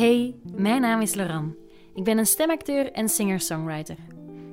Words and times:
Hey, 0.00 0.34
mijn 0.56 0.80
naam 0.80 1.00
is 1.00 1.14
Laurent. 1.14 1.54
Ik 1.94 2.04
ben 2.04 2.18
een 2.18 2.26
stemacteur 2.26 2.92
en 2.92 3.08
singer-songwriter. 3.08 3.96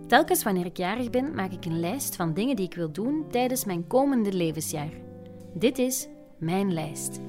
Telkens 0.07 0.43
wanneer 0.43 0.65
ik 0.65 0.77
jarig 0.77 1.09
ben, 1.09 1.35
maak 1.35 1.51
ik 1.51 1.65
een 1.65 1.79
lijst 1.79 2.15
van 2.15 2.33
dingen 2.33 2.55
die 2.55 2.65
ik 2.65 2.73
wil 2.73 2.91
doen 2.91 3.25
tijdens 3.31 3.65
mijn 3.65 3.87
komende 3.87 4.33
levensjaar. 4.33 4.91
Dit 5.53 5.77
is 5.77 6.07
mijn 6.39 6.73
lijst. 6.73 7.19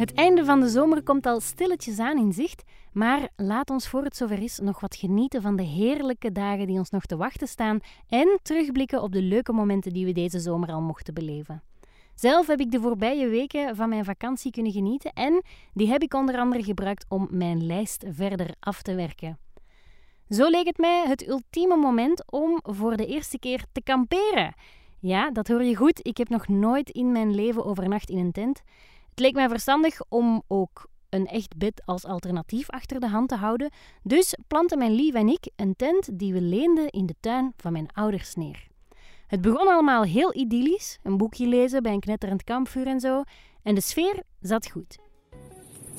Het 0.00 0.14
einde 0.14 0.44
van 0.44 0.60
de 0.60 0.68
zomer 0.68 1.02
komt 1.02 1.26
al 1.26 1.40
stilletjes 1.40 1.98
aan 1.98 2.18
in 2.18 2.32
zicht, 2.32 2.62
maar 2.92 3.28
laat 3.36 3.70
ons 3.70 3.88
voor 3.88 4.04
het 4.04 4.16
zover 4.16 4.42
is 4.42 4.58
nog 4.58 4.80
wat 4.80 4.96
genieten 4.96 5.42
van 5.42 5.56
de 5.56 5.62
heerlijke 5.62 6.32
dagen 6.32 6.66
die 6.66 6.78
ons 6.78 6.90
nog 6.90 7.04
te 7.04 7.16
wachten 7.16 7.48
staan 7.48 7.78
en 8.08 8.38
terugblikken 8.42 9.02
op 9.02 9.12
de 9.12 9.22
leuke 9.22 9.52
momenten 9.52 9.92
die 9.92 10.04
we 10.04 10.12
deze 10.12 10.38
zomer 10.38 10.72
al 10.72 10.80
mochten 10.80 11.14
beleven. 11.14 11.62
Zelf 12.14 12.46
heb 12.46 12.60
ik 12.60 12.70
de 12.70 12.80
voorbije 12.80 13.28
weken 13.28 13.76
van 13.76 13.88
mijn 13.88 14.04
vakantie 14.04 14.50
kunnen 14.50 14.72
genieten 14.72 15.12
en 15.12 15.42
die 15.74 15.88
heb 15.88 16.02
ik 16.02 16.14
onder 16.14 16.38
andere 16.38 16.62
gebruikt 16.62 17.06
om 17.08 17.28
mijn 17.30 17.66
lijst 17.66 18.04
verder 18.08 18.54
af 18.60 18.82
te 18.82 18.94
werken. 18.94 19.38
Zo 20.28 20.48
leek 20.48 20.66
het 20.66 20.78
mij 20.78 21.04
het 21.06 21.28
ultieme 21.28 21.76
moment 21.76 22.30
om 22.30 22.60
voor 22.62 22.96
de 22.96 23.06
eerste 23.06 23.38
keer 23.38 23.64
te 23.72 23.82
kamperen. 23.82 24.54
Ja, 24.98 25.30
dat 25.30 25.48
hoor 25.48 25.62
je 25.62 25.76
goed. 25.76 26.06
Ik 26.06 26.16
heb 26.16 26.28
nog 26.28 26.48
nooit 26.48 26.90
in 26.90 27.12
mijn 27.12 27.34
leven 27.34 27.64
overnacht 27.64 28.10
in 28.10 28.18
een 28.18 28.32
tent. 28.32 28.62
Het 29.20 29.28
leek 29.28 29.38
mij 29.38 29.48
verstandig 29.48 30.00
om 30.08 30.42
ook 30.46 30.86
een 31.08 31.26
echt 31.26 31.56
bed 31.56 31.82
als 31.84 32.04
alternatief 32.04 32.70
achter 32.70 33.00
de 33.00 33.08
hand 33.08 33.28
te 33.28 33.34
houden, 33.34 33.70
dus 34.02 34.34
planten 34.46 34.78
mijn 34.78 34.92
lief 34.92 35.14
en 35.14 35.28
ik 35.28 35.50
een 35.56 35.76
tent 35.76 36.18
die 36.18 36.32
we 36.32 36.40
leenden 36.40 36.88
in 36.88 37.06
de 37.06 37.14
tuin 37.20 37.52
van 37.56 37.72
mijn 37.72 37.88
ouders 37.92 38.34
neer. 38.34 38.66
Het 39.26 39.40
begon 39.40 39.68
allemaal 39.68 40.02
heel 40.02 40.34
idyllisch, 40.34 40.98
een 41.02 41.16
boekje 41.16 41.46
lezen 41.46 41.82
bij 41.82 41.92
een 41.92 42.00
knetterend 42.00 42.44
kampvuur 42.44 42.86
en 42.86 43.00
zo, 43.00 43.22
en 43.62 43.74
de 43.74 43.80
sfeer 43.80 44.22
zat 44.40 44.70
goed. 44.70 44.98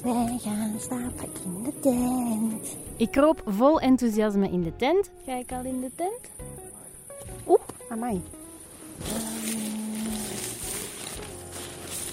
Wij 0.03 0.37
gaan 0.41 0.79
slapen 0.79 1.29
in 1.45 1.63
de 1.63 1.79
tent. 1.79 2.77
Ik 2.97 3.11
kroop 3.11 3.41
vol 3.45 3.79
enthousiasme 3.79 4.49
in 4.49 4.63
de 4.63 4.75
tent. 4.75 5.11
Ga 5.25 5.35
ik 5.35 5.51
al 5.51 5.63
in 5.63 5.81
de 5.81 5.91
tent? 5.95 6.29
Oeh, 7.47 7.61
amai. 7.89 8.21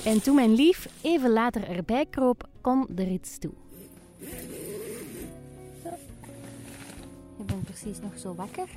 En 0.04 0.22
toen 0.22 0.34
mijn 0.34 0.54
lief 0.54 0.88
even 1.02 1.30
later 1.30 1.68
erbij 1.68 2.06
kroop, 2.10 2.48
kon 2.60 2.86
de 2.91 3.04
rits 3.04 3.38
toe. 3.38 3.50
Je 7.36 7.44
bent 7.44 7.64
precies 7.64 8.00
nog 8.02 8.18
zo 8.18 8.34
wakker. 8.34 8.68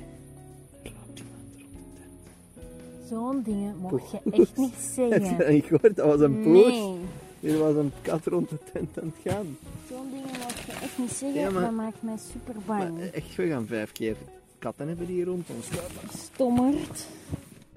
Zo'n 3.08 3.42
dingen 3.42 3.76
mocht 3.76 4.10
je 4.10 4.18
echt 4.30 4.56
niet 4.56 4.74
zeggen. 4.94 5.36
niet 5.52 5.64
gehoord? 5.64 5.96
Dat 5.96 6.06
was 6.06 6.20
een 6.20 6.42
poes. 6.42 6.66
Nee, 6.72 6.94
Hier 7.40 7.58
was 7.58 7.74
een 7.76 7.92
kat 8.02 8.26
rond 8.26 8.48
de 8.48 8.58
tent 8.72 9.00
aan 9.00 9.12
het 9.22 9.32
gaan. 9.32 9.56
zo'n 9.88 10.10
dingen 10.10 10.38
mocht 10.40 10.58
je 10.66 10.72
echt 10.72 10.98
niet 10.98 11.10
zeggen. 11.10 11.40
Ja, 11.40 11.50
maar- 11.50 11.62
Dat 11.62 11.70
maakt 11.72 12.02
mij 12.02 12.16
super 12.32 12.54
bang. 12.66 12.98
Maar 12.98 13.08
echt, 13.12 13.34
we 13.34 13.46
gaan 13.48 13.66
vijf 13.66 13.92
keer 13.92 14.16
katten 14.58 14.88
hebben 14.88 15.06
die 15.06 15.24
rond 15.24 15.48
ons. 15.56 15.66
Stommerd. 16.32 17.06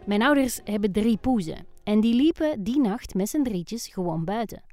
Mijn 0.03 0.21
ouders 0.21 0.59
hebben 0.63 0.91
drie 0.91 1.17
poezen 1.17 1.65
en 1.85 1.99
die 1.99 2.13
liepen 2.13 2.63
die 2.63 2.79
nacht 2.79 3.13
met 3.13 3.29
z'n 3.29 3.43
drietjes 3.43 3.87
gewoon 3.87 4.23
buiten. 4.23 4.63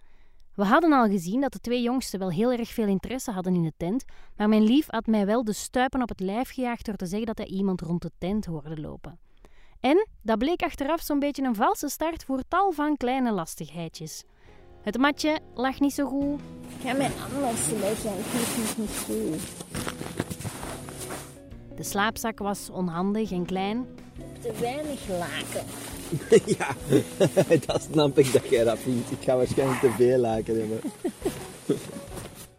We 0.54 0.64
hadden 0.64 0.92
al 0.92 1.06
gezien 1.06 1.40
dat 1.40 1.52
de 1.52 1.58
twee 1.58 1.82
jongsten 1.82 2.18
wel 2.18 2.30
heel 2.30 2.52
erg 2.52 2.68
veel 2.68 2.86
interesse 2.86 3.30
hadden 3.30 3.54
in 3.54 3.62
de 3.62 3.72
tent, 3.76 4.04
maar 4.36 4.48
mijn 4.48 4.62
lief 4.62 4.86
had 4.90 5.06
mij 5.06 5.26
wel 5.26 5.44
de 5.44 5.52
stuipen 5.52 6.02
op 6.02 6.08
het 6.08 6.20
lijf 6.20 6.50
gejaagd 6.50 6.84
door 6.84 6.94
te 6.94 7.06
zeggen 7.06 7.26
dat 7.26 7.38
hij 7.38 7.46
iemand 7.46 7.80
rond 7.80 8.02
de 8.02 8.10
tent 8.18 8.44
hoorde 8.44 8.80
lopen. 8.80 9.18
En 9.80 10.06
dat 10.22 10.38
bleek 10.38 10.62
achteraf 10.62 11.00
zo'n 11.00 11.18
beetje 11.18 11.42
een 11.42 11.54
valse 11.54 11.88
start 11.88 12.24
voor 12.24 12.42
tal 12.48 12.72
van 12.72 12.96
kleine 12.96 13.32
lastigheidjes. 13.32 14.24
Het 14.82 14.98
matje 14.98 15.40
lag 15.54 15.80
niet 15.80 15.92
zo 15.92 16.06
goed, 16.06 16.40
Ga 16.82 16.92
mij 16.92 17.10
anders 17.34 17.70
leggen. 17.70 18.18
Ik 18.18 18.24
vind 18.24 18.68
het 18.68 18.78
niet 18.78 19.04
goed. 19.04 19.40
de 21.76 21.82
slaapzak 21.82 22.38
was 22.38 22.70
onhandig 22.70 23.30
en 23.30 23.44
klein 23.44 23.86
Te 24.40 24.52
weinig 24.60 25.08
laken. 25.08 25.64
ja, 26.58 26.68
dat 27.66 27.82
snap 27.92 28.18
ik 28.18 28.32
dat 28.32 28.48
jij 28.48 28.64
dat 28.64 28.78
vindt. 28.78 29.10
Ik 29.10 29.18
ga 29.20 29.36
waarschijnlijk 29.36 29.80
te 29.80 29.90
veel 29.90 30.18
laken 30.18 30.58
hebben. 30.58 30.80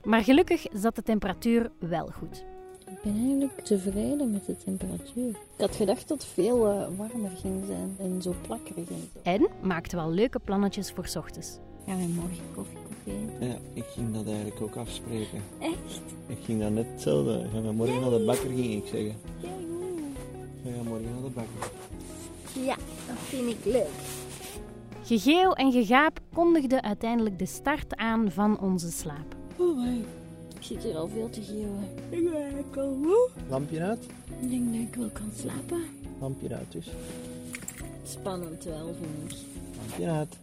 Maar 0.03 0.23
gelukkig 0.23 0.65
zat 0.73 0.95
de 0.95 1.03
temperatuur 1.03 1.71
wel 1.79 2.09
goed. 2.17 2.43
Ik 2.89 3.01
ben 3.03 3.15
eigenlijk 3.17 3.59
tevreden 3.61 4.31
met 4.31 4.45
de 4.45 4.55
temperatuur. 4.57 5.29
Ik 5.29 5.37
had 5.57 5.75
gedacht 5.75 6.07
dat 6.07 6.21
het 6.21 6.31
veel 6.33 6.67
eh, 6.67 6.87
warmer 6.97 7.31
ging 7.41 7.63
zijn 7.67 7.95
en 7.99 8.21
zo 8.21 8.35
plakkerig 8.41 8.89
en 8.89 9.09
zo. 9.13 9.19
En 9.23 9.47
maakte 9.61 9.95
wel 9.95 10.11
leuke 10.11 10.39
plannetjes 10.39 10.91
voor 10.91 11.07
's 11.07 11.15
ochtends. 11.15 11.57
Gaan 11.85 11.97
we 11.97 12.07
morgen 12.07 12.43
koffie 12.55 12.77
eten? 13.05 13.47
Ja, 13.47 13.55
ik 13.73 13.85
ging 13.85 14.13
dat 14.13 14.25
eigenlijk 14.25 14.61
ook 14.61 14.75
afspreken. 14.75 15.41
Echt? 15.59 16.01
Ik 16.27 16.37
ging 16.45 16.61
dat 16.61 16.71
net 16.71 16.85
hetzelfde. 16.91 17.45
Gaan 17.53 17.63
we 17.63 17.71
morgen 17.71 17.99
naar 18.01 18.09
de 18.09 18.23
bakker, 18.25 18.49
ging 18.49 18.73
ik 18.73 18.87
zeggen. 18.87 19.15
Ja, 19.39 19.49
goed. 19.49 20.63
We 20.63 20.71
gaan 20.75 20.85
morgen 20.87 21.11
naar 21.11 21.21
de 21.23 21.29
bakker. 21.33 21.71
Ja, 22.55 22.75
dat 23.07 23.17
vind 23.17 23.49
ik 23.49 23.65
leuk. 23.65 23.89
Gegeel 25.03 25.55
en 25.55 25.71
gegaap 25.71 26.19
kondigden 26.33 26.83
uiteindelijk 26.83 27.39
de 27.39 27.45
start 27.45 27.95
aan 27.95 28.31
van 28.31 28.59
onze 28.59 28.91
slaap. 28.91 29.35
Oh, 29.57 29.77
my. 29.77 30.03
Ik 30.55 30.63
zit 30.63 30.83
hier 30.83 30.97
al 30.97 31.07
veel 31.07 31.29
te 31.29 31.41
geeuwen. 31.41 31.83
Ik 32.09 32.23
ben 32.23 32.41
eigenlijk 32.41 32.77
al 32.77 32.95
moe. 32.95 33.29
Lampje 33.49 33.81
uit? 33.81 34.05
Ik 34.41 34.49
denk 34.49 34.73
dat 34.73 34.81
ik 34.81 34.95
wel 34.95 35.09
kan 35.09 35.31
slapen. 35.39 35.83
Lampje 36.19 36.55
uit 36.55 36.71
dus. 36.71 36.87
Spannend 38.03 38.63
wel, 38.63 38.95
vind 38.99 39.31
ik. 39.31 39.37
Lampje 39.77 40.09
uit. 40.09 40.37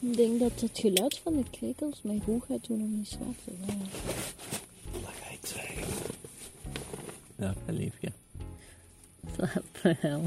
Ik 0.00 0.16
denk 0.16 0.40
dat 0.40 0.60
het 0.60 0.78
geluid 0.78 1.18
van 1.18 1.36
de 1.36 1.44
krekels 1.50 2.02
mij 2.02 2.20
goed 2.24 2.42
gaat 2.48 2.66
doen 2.66 2.80
om 2.80 2.94
in 2.94 3.06
slaap 3.06 3.34
te 3.44 3.50
vallen. 3.66 3.88
Dat 4.92 5.12
ga 5.22 5.30
ik 5.30 5.46
zeggen. 5.46 5.84
Ja, 7.36 7.54
mijn 7.64 7.78
liefje. 7.78 8.08
Slaap 9.34 9.96
wel. 10.02 10.22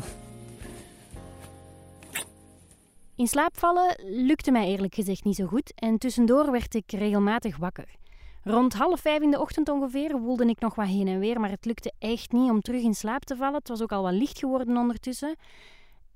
In 3.21 3.27
slaap 3.27 3.57
vallen 3.57 3.95
lukte 4.03 4.51
mij 4.51 4.67
eerlijk 4.67 4.95
gezegd 4.95 5.23
niet 5.23 5.35
zo 5.35 5.45
goed 5.45 5.73
en 5.75 5.97
tussendoor 5.97 6.51
werd 6.51 6.75
ik 6.75 6.91
regelmatig 6.91 7.57
wakker. 7.57 7.95
Rond 8.43 8.73
half 8.73 8.99
vijf 8.99 9.21
in 9.21 9.31
de 9.31 9.39
ochtend 9.39 9.69
ongeveer 9.69 10.19
woelde 10.19 10.45
ik 10.45 10.59
nog 10.59 10.75
wat 10.75 10.87
heen 10.87 11.07
en 11.07 11.19
weer, 11.19 11.39
maar 11.39 11.49
het 11.49 11.65
lukte 11.65 11.93
echt 11.99 12.31
niet 12.31 12.49
om 12.49 12.61
terug 12.61 12.81
in 12.81 12.93
slaap 12.93 13.23
te 13.23 13.35
vallen. 13.35 13.55
Het 13.55 13.67
was 13.67 13.81
ook 13.81 13.91
al 13.91 14.03
wat 14.03 14.13
licht 14.13 14.39
geworden 14.39 14.77
ondertussen. 14.77 15.35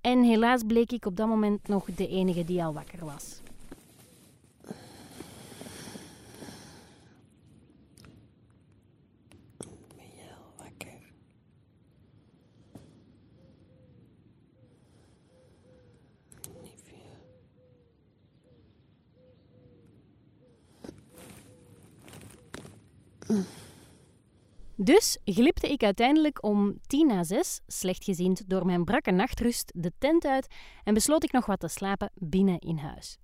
En 0.02 0.24
helaas 0.24 0.64
bleek 0.68 0.92
ik 0.92 1.06
op 1.06 1.16
dat 1.16 1.28
moment 1.28 1.68
nog 1.68 1.86
de 1.96 2.08
enige 2.08 2.46
die 2.46 2.64
al 2.64 2.74
wakker 2.74 3.06
was. 3.06 3.40
Dus 24.86 25.18
glipte 25.24 25.72
ik 25.72 25.84
uiteindelijk 25.84 26.44
om 26.44 26.80
tien 26.88 27.08
na 27.08 27.24
zes, 27.24 27.62
slechtgeziend 27.68 28.50
door 28.50 28.66
mijn 28.66 28.84
brakke 28.84 29.12
nachtrust, 29.12 29.72
de 29.76 29.92
tent 29.98 30.26
uit 30.26 30.48
en 30.84 30.94
besloot 30.94 31.24
ik 31.24 31.32
nog 31.32 31.46
wat 31.46 31.60
te 31.60 31.68
slapen 31.68 32.12
binnen 32.14 32.60
in 32.60 32.78
huis. 32.78 33.18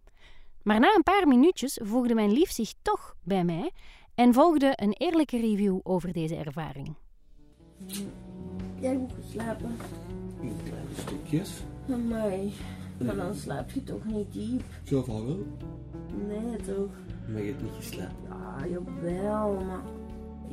Maar 0.61 0.79
na 0.79 0.95
een 0.95 1.03
paar 1.03 1.27
minuutjes 1.27 1.79
voegde 1.83 2.13
mijn 2.13 2.31
lief 2.31 2.51
zich 2.51 2.73
toch 2.81 3.15
bij 3.23 3.43
mij 3.43 3.71
en 4.15 4.33
volgde 4.33 4.73
een 4.75 4.93
eerlijke 4.93 5.37
review 5.39 5.79
over 5.83 6.13
deze 6.13 6.35
ervaring. 6.35 6.95
Jij 8.79 8.95
goed 8.95 9.13
geslapen? 9.23 9.77
Kleine 10.39 10.95
stukjes. 10.97 11.51
Amai. 11.89 12.53
Maar 13.05 13.15
dan 13.15 13.35
slaap 13.35 13.71
je 13.71 13.83
toch 13.83 14.05
niet 14.05 14.31
diep? 14.33 14.63
Zo 14.83 15.03
van 15.03 15.25
wel. 15.25 15.45
Nee, 16.27 16.55
toch? 16.55 16.91
Maar 17.31 17.41
je 17.41 17.47
hebt 17.47 17.61
niet 17.61 17.73
geslapen. 17.75 18.15
Ja, 18.29 18.67
jawel, 18.67 19.53
maar 19.53 19.81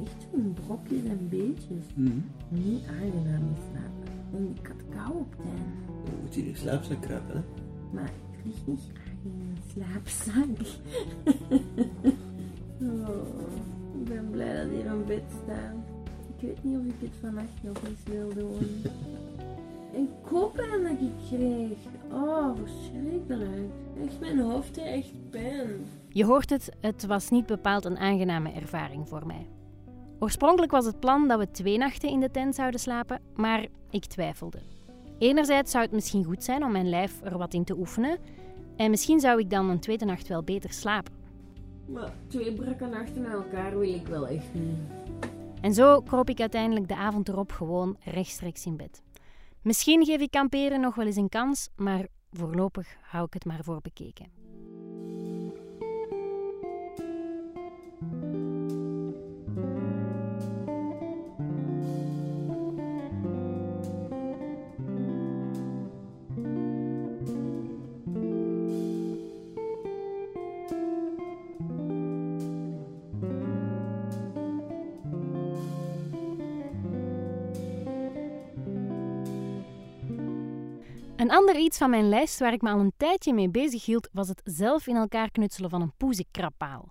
echt 0.04 0.26
een 0.32 0.56
brokjes 0.66 1.04
en 1.04 1.28
beetjes. 1.28 1.84
Mhm. 1.94 2.18
Niet 2.48 2.86
aangenaam 2.86 3.42
in 3.42 3.56
slapen. 3.70 3.98
En 4.36 4.54
ik 4.54 4.66
had 4.66 4.96
kou 4.96 5.18
op 5.18 5.34
einde. 5.44 5.88
Je 6.04 6.10
moet 6.22 6.34
hier 6.34 6.46
in 6.46 6.56
slaapzak 6.56 7.00
kruipen, 7.00 7.36
hè? 7.36 7.42
Maar 7.92 8.10
ik 8.30 8.44
lig 8.44 8.66
niet 8.66 8.80
graag 8.92 9.14
in 9.24 9.40
een 9.40 9.58
slaapzak. 9.72 10.44
oh, 13.08 13.26
ik 13.98 14.04
ben 14.04 14.30
blij 14.30 14.62
dat 14.62 14.70
hier 14.70 14.86
een 14.86 15.04
bed 15.04 15.22
staat. 15.44 15.74
Ik 16.36 16.46
weet 16.46 16.64
niet 16.64 16.78
of 16.78 16.84
ik 16.84 17.00
het 17.00 17.16
vannacht 17.20 17.62
nog 17.62 17.76
eens 17.88 18.02
wil 18.04 18.34
doen. 18.34 18.66
Een 19.94 20.10
koppijn 20.30 20.82
dat 20.82 21.00
ik 21.00 21.12
kreeg. 21.28 21.78
Oh, 22.12 22.56
verschrikkelijk. 22.56 23.70
Echt, 24.04 24.20
mijn 24.20 24.38
hoofd 24.38 24.76
heeft 24.76 25.06
echt 25.06 25.30
pijn. 25.30 25.86
Je 26.08 26.24
hoort 26.24 26.50
het, 26.50 26.76
het 26.80 27.06
was 27.06 27.30
niet 27.30 27.46
bepaald 27.46 27.84
een 27.84 27.98
aangename 27.98 28.52
ervaring 28.52 29.08
voor 29.08 29.26
mij. 29.26 29.46
Oorspronkelijk 30.18 30.72
was 30.72 30.84
het 30.84 31.00
plan 31.00 31.28
dat 31.28 31.38
we 31.38 31.50
twee 31.50 31.78
nachten 31.78 32.08
in 32.08 32.20
de 32.20 32.30
tent 32.30 32.54
zouden 32.54 32.80
slapen, 32.80 33.20
maar 33.34 33.66
ik 33.90 34.04
twijfelde. 34.04 34.58
Enerzijds 35.18 35.70
zou 35.70 35.84
het 35.84 35.92
misschien 35.92 36.24
goed 36.24 36.44
zijn 36.44 36.64
om 36.64 36.72
mijn 36.72 36.88
lijf 36.88 37.20
er 37.22 37.38
wat 37.38 37.54
in 37.54 37.64
te 37.64 37.78
oefenen, 37.78 38.18
en 38.76 38.90
misschien 38.90 39.20
zou 39.20 39.40
ik 39.40 39.50
dan 39.50 39.70
een 39.70 39.80
tweede 39.80 40.04
nacht 40.04 40.28
wel 40.28 40.42
beter 40.42 40.72
slapen. 40.72 41.12
Maar 41.86 42.12
twee 42.26 42.52
brakke 42.52 42.86
nachten 42.86 43.22
met 43.22 43.32
elkaar 43.32 43.78
wil 43.78 43.94
ik 43.94 44.06
wel 44.06 44.26
echt 44.26 44.54
niet. 44.54 44.78
En 45.60 45.74
zo 45.74 46.00
kroop 46.00 46.28
ik 46.28 46.40
uiteindelijk 46.40 46.88
de 46.88 46.96
avond 46.96 47.28
erop 47.28 47.52
gewoon 47.52 47.96
rechtstreeks 48.04 48.66
in 48.66 48.76
bed. 48.76 49.02
Misschien 49.62 50.04
geef 50.04 50.20
ik 50.20 50.30
kamperen 50.30 50.80
nog 50.80 50.94
wel 50.94 51.06
eens 51.06 51.16
een 51.16 51.28
kans, 51.28 51.68
maar 51.76 52.06
voorlopig 52.32 52.96
hou 53.02 53.24
ik 53.24 53.34
het 53.34 53.44
maar 53.44 53.64
voor 53.64 53.80
bekeken. 53.80 54.37
Een 81.18 81.30
ander 81.30 81.56
iets 81.56 81.78
van 81.78 81.90
mijn 81.90 82.08
lijst 82.08 82.38
waar 82.38 82.52
ik 82.52 82.62
me 82.62 82.70
al 82.70 82.78
een 82.78 82.92
tijdje 82.96 83.34
mee 83.34 83.48
bezig 83.48 83.84
hield, 83.84 84.08
was 84.12 84.28
het 84.28 84.40
zelf 84.44 84.86
in 84.86 84.96
elkaar 84.96 85.30
knutselen 85.30 85.70
van 85.70 85.80
een 85.80 85.92
poezenkrappaal. 85.96 86.88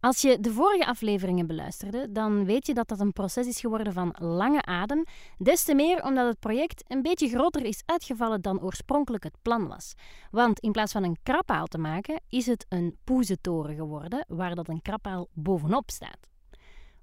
Als 0.00 0.20
je 0.20 0.40
de 0.40 0.52
vorige 0.52 0.86
afleveringen 0.86 1.46
beluisterde, 1.46 2.12
dan 2.12 2.44
weet 2.44 2.66
je 2.66 2.74
dat 2.74 2.88
dat 2.88 3.00
een 3.00 3.12
proces 3.12 3.46
is 3.46 3.60
geworden 3.60 3.92
van 3.92 4.14
lange 4.18 4.62
adem, 4.62 5.04
des 5.38 5.64
te 5.64 5.74
meer 5.74 6.04
omdat 6.04 6.26
het 6.26 6.38
project 6.38 6.84
een 6.86 7.02
beetje 7.02 7.28
groter 7.28 7.64
is 7.64 7.82
uitgevallen 7.86 8.40
dan 8.40 8.62
oorspronkelijk 8.62 9.24
het 9.24 9.36
plan 9.42 9.68
was. 9.68 9.92
Want 10.30 10.60
in 10.60 10.72
plaats 10.72 10.92
van 10.92 11.04
een 11.04 11.18
krappaal 11.22 11.66
te 11.66 11.78
maken, 11.78 12.20
is 12.28 12.46
het 12.46 12.66
een 12.68 12.96
poezentoren 13.04 13.74
geworden, 13.74 14.24
waar 14.28 14.54
dat 14.54 14.68
een 14.68 14.82
krappaal 14.82 15.28
bovenop 15.32 15.90
staat. 15.90 16.27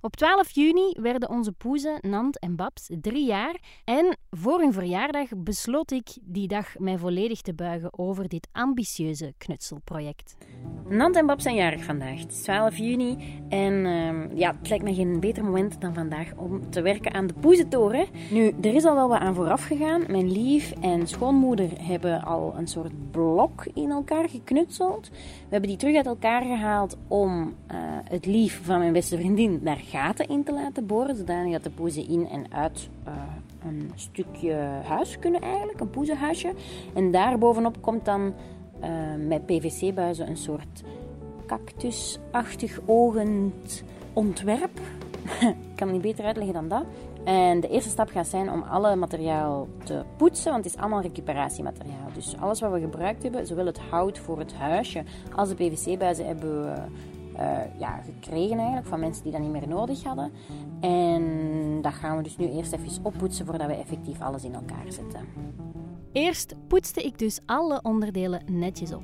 Op 0.01 0.15
12 0.15 0.51
juni 0.51 0.95
werden 1.01 1.29
onze 1.29 1.51
poezen, 1.51 1.97
Nant 2.01 2.39
en 2.39 2.55
Babs 2.55 2.89
drie 3.01 3.25
jaar 3.25 3.55
en 3.85 4.17
voor 4.29 4.59
hun 4.59 4.73
verjaardag 4.73 5.29
besloot 5.37 5.91
ik 5.91 6.07
die 6.21 6.47
dag 6.47 6.79
mij 6.79 6.97
volledig 6.97 7.41
te 7.41 7.53
buigen 7.53 7.99
over 7.99 8.27
dit 8.27 8.47
ambitieuze 8.51 9.33
knutselproject. 9.37 10.37
Nant 10.89 11.15
en 11.15 11.25
Babs 11.25 11.43
zijn 11.43 11.55
jarig 11.55 11.83
vandaag. 11.83 12.19
Het 12.19 12.31
is 12.31 12.41
12 12.41 12.77
juni 12.77 13.17
en 13.49 13.73
uh, 13.73 14.37
ja, 14.37 14.55
het 14.59 14.69
lijkt 14.69 14.83
me 14.83 14.93
geen 14.93 15.19
beter 15.19 15.43
moment 15.43 15.81
dan 15.81 15.93
vandaag 15.93 16.33
om 16.35 16.69
te 16.69 16.81
werken 16.81 17.13
aan 17.13 17.27
de 17.27 17.33
poezentoren. 17.33 18.07
Nu, 18.31 18.53
er 18.61 18.75
is 18.75 18.85
al 18.85 18.95
wel 18.95 19.09
wat 19.09 19.19
aan 19.19 19.35
vooraf 19.35 19.63
gegaan. 19.63 20.03
Mijn 20.07 20.31
lief 20.31 20.71
en 20.81 21.07
schoonmoeder 21.07 21.69
hebben 21.81 22.23
al 22.23 22.53
een 22.57 22.67
soort 22.67 23.11
blok 23.11 23.65
in 23.73 23.91
elkaar 23.91 24.29
geknutseld. 24.29 25.09
We 25.09 25.49
hebben 25.49 25.69
die 25.69 25.77
terug 25.77 25.95
uit 25.95 26.05
elkaar 26.05 26.41
gehaald 26.41 26.97
om 27.07 27.41
uh, 27.41 27.77
het 28.03 28.25
lief 28.25 28.61
van 28.63 28.79
mijn 28.79 28.93
beste 28.93 29.17
vriendin 29.17 29.59
daar 29.63 29.77
gaten 29.95 30.27
in 30.27 30.43
te 30.43 30.53
laten 30.53 30.85
boren, 30.85 31.15
zodanig 31.15 31.51
dat 31.51 31.63
de 31.63 31.69
poezen 31.69 32.07
in 32.07 32.29
en 32.29 32.53
uit 32.53 32.89
uh, 33.07 33.13
een 33.65 33.91
stukje 33.95 34.53
huis 34.87 35.19
kunnen 35.19 35.41
eigenlijk, 35.41 35.79
een 35.79 35.89
poezenhuisje. 35.89 36.53
En 36.93 37.11
daar 37.11 37.37
bovenop 37.37 37.81
komt 37.81 38.05
dan 38.05 38.33
uh, 38.83 38.87
met 39.27 39.45
PVC-buizen 39.45 40.27
een 40.27 40.37
soort 40.37 40.83
cactusachtig 41.47 42.79
ogend 42.85 43.83
ontwerp. 44.13 44.79
Ik 45.71 45.75
kan 45.75 45.87
het 45.87 45.91
niet 45.91 46.01
beter 46.01 46.25
uitleggen 46.25 46.53
dan 46.53 46.67
dat. 46.67 46.83
En 47.23 47.59
de 47.59 47.67
eerste 47.67 47.89
stap 47.89 48.09
gaat 48.09 48.27
zijn 48.27 48.51
om 48.51 48.61
alle 48.61 48.95
materiaal 48.95 49.67
te 49.83 50.03
poetsen, 50.17 50.51
want 50.51 50.63
het 50.63 50.73
is 50.73 50.79
allemaal 50.79 51.01
recuperatiemateriaal. 51.01 52.09
Dus 52.13 52.35
alles 52.39 52.59
wat 52.59 52.71
we 52.71 52.79
gebruikt 52.79 53.23
hebben, 53.23 53.47
zowel 53.47 53.65
het 53.65 53.79
hout 53.79 54.17
voor 54.17 54.39
het 54.39 54.53
huisje 54.53 55.03
als 55.35 55.49
de 55.49 55.55
PVC-buizen, 55.55 56.25
hebben 56.25 56.61
we 56.61 56.73
uh, 57.39 57.79
ja, 57.79 58.01
gekregen 58.01 58.57
eigenlijk 58.57 58.87
van 58.87 58.99
mensen 58.99 59.23
die 59.23 59.31
dat 59.31 59.41
niet 59.41 59.51
meer 59.51 59.67
nodig 59.67 60.03
hadden. 60.03 60.31
En 60.79 61.81
dat 61.81 61.93
gaan 61.93 62.17
we 62.17 62.23
dus 62.23 62.37
nu 62.37 62.49
eerst 62.49 62.73
even 62.73 63.05
oppoetsen 63.05 63.45
voordat 63.45 63.67
we 63.67 63.73
effectief 63.73 64.21
alles 64.21 64.43
in 64.43 64.53
elkaar 64.53 64.85
zetten. 64.91 65.25
Eerst 66.11 66.55
poetste 66.67 67.01
ik 67.01 67.19
dus 67.19 67.39
alle 67.45 67.79
onderdelen 67.83 68.41
netjes 68.45 68.93
op. 68.93 69.03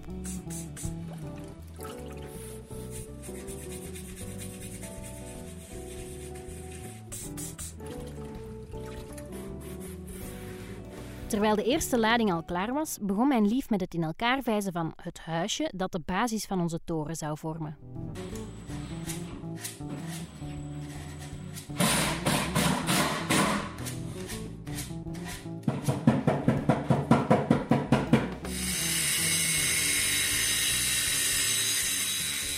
Terwijl 11.31 11.55
de 11.55 11.63
eerste 11.63 11.99
lading 11.99 12.31
al 12.31 12.43
klaar 12.43 12.73
was, 12.73 12.97
begon 13.01 13.27
mijn 13.27 13.47
lief 13.47 13.69
met 13.69 13.81
het 13.81 13.93
in 13.93 14.03
elkaar 14.03 14.43
vijzen 14.43 14.71
van 14.71 14.93
het 14.95 15.19
huisje 15.19 15.71
dat 15.75 15.91
de 15.91 16.01
basis 16.05 16.45
van 16.45 16.61
onze 16.61 16.79
toren 16.85 17.15
zou 17.15 17.37
vormen. 17.37 17.77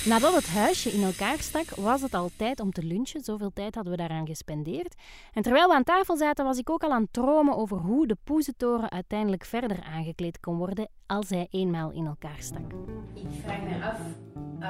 Nadat 0.06 0.34
het 0.34 0.48
huisje 0.48 0.90
in 0.90 1.04
elkaar 1.04 1.38
stak, 1.40 1.70
was 1.70 2.02
het 2.02 2.14
al 2.14 2.30
tijd 2.36 2.60
om 2.60 2.72
te 2.72 2.84
lunchen. 2.84 3.24
Zoveel 3.24 3.52
tijd 3.54 3.76
hadden 3.76 3.94
we 3.94 4.00
daaraan 4.00 4.28
gespendeerd. 4.28 4.96
En 5.34 5.42
terwijl 5.42 5.68
we 5.68 5.74
aan 5.74 5.84
tafel 5.84 6.18
zaten, 6.18 6.46
was 6.46 6.58
ik 6.58 6.70
ook 6.70 6.84
al 6.84 6.92
aan 6.92 7.02
het 7.02 7.14
dromen 7.14 7.56
over 7.56 7.78
hoe 7.78 8.08
de 8.08 8.18
poezentoren 8.24 8.92
uiteindelijk 8.92 9.46
verder 9.46 9.84
aangekleed 9.84 10.40
kon 10.40 10.58
worden 10.58 10.90
als 11.06 11.30
hij 11.30 11.48
eenmaal 11.50 11.92
in 11.92 12.06
elkaar 12.06 12.38
stak. 12.40 12.72
Ik 13.14 13.28
vraag 13.44 13.62
me 13.62 13.84
af, 13.84 14.00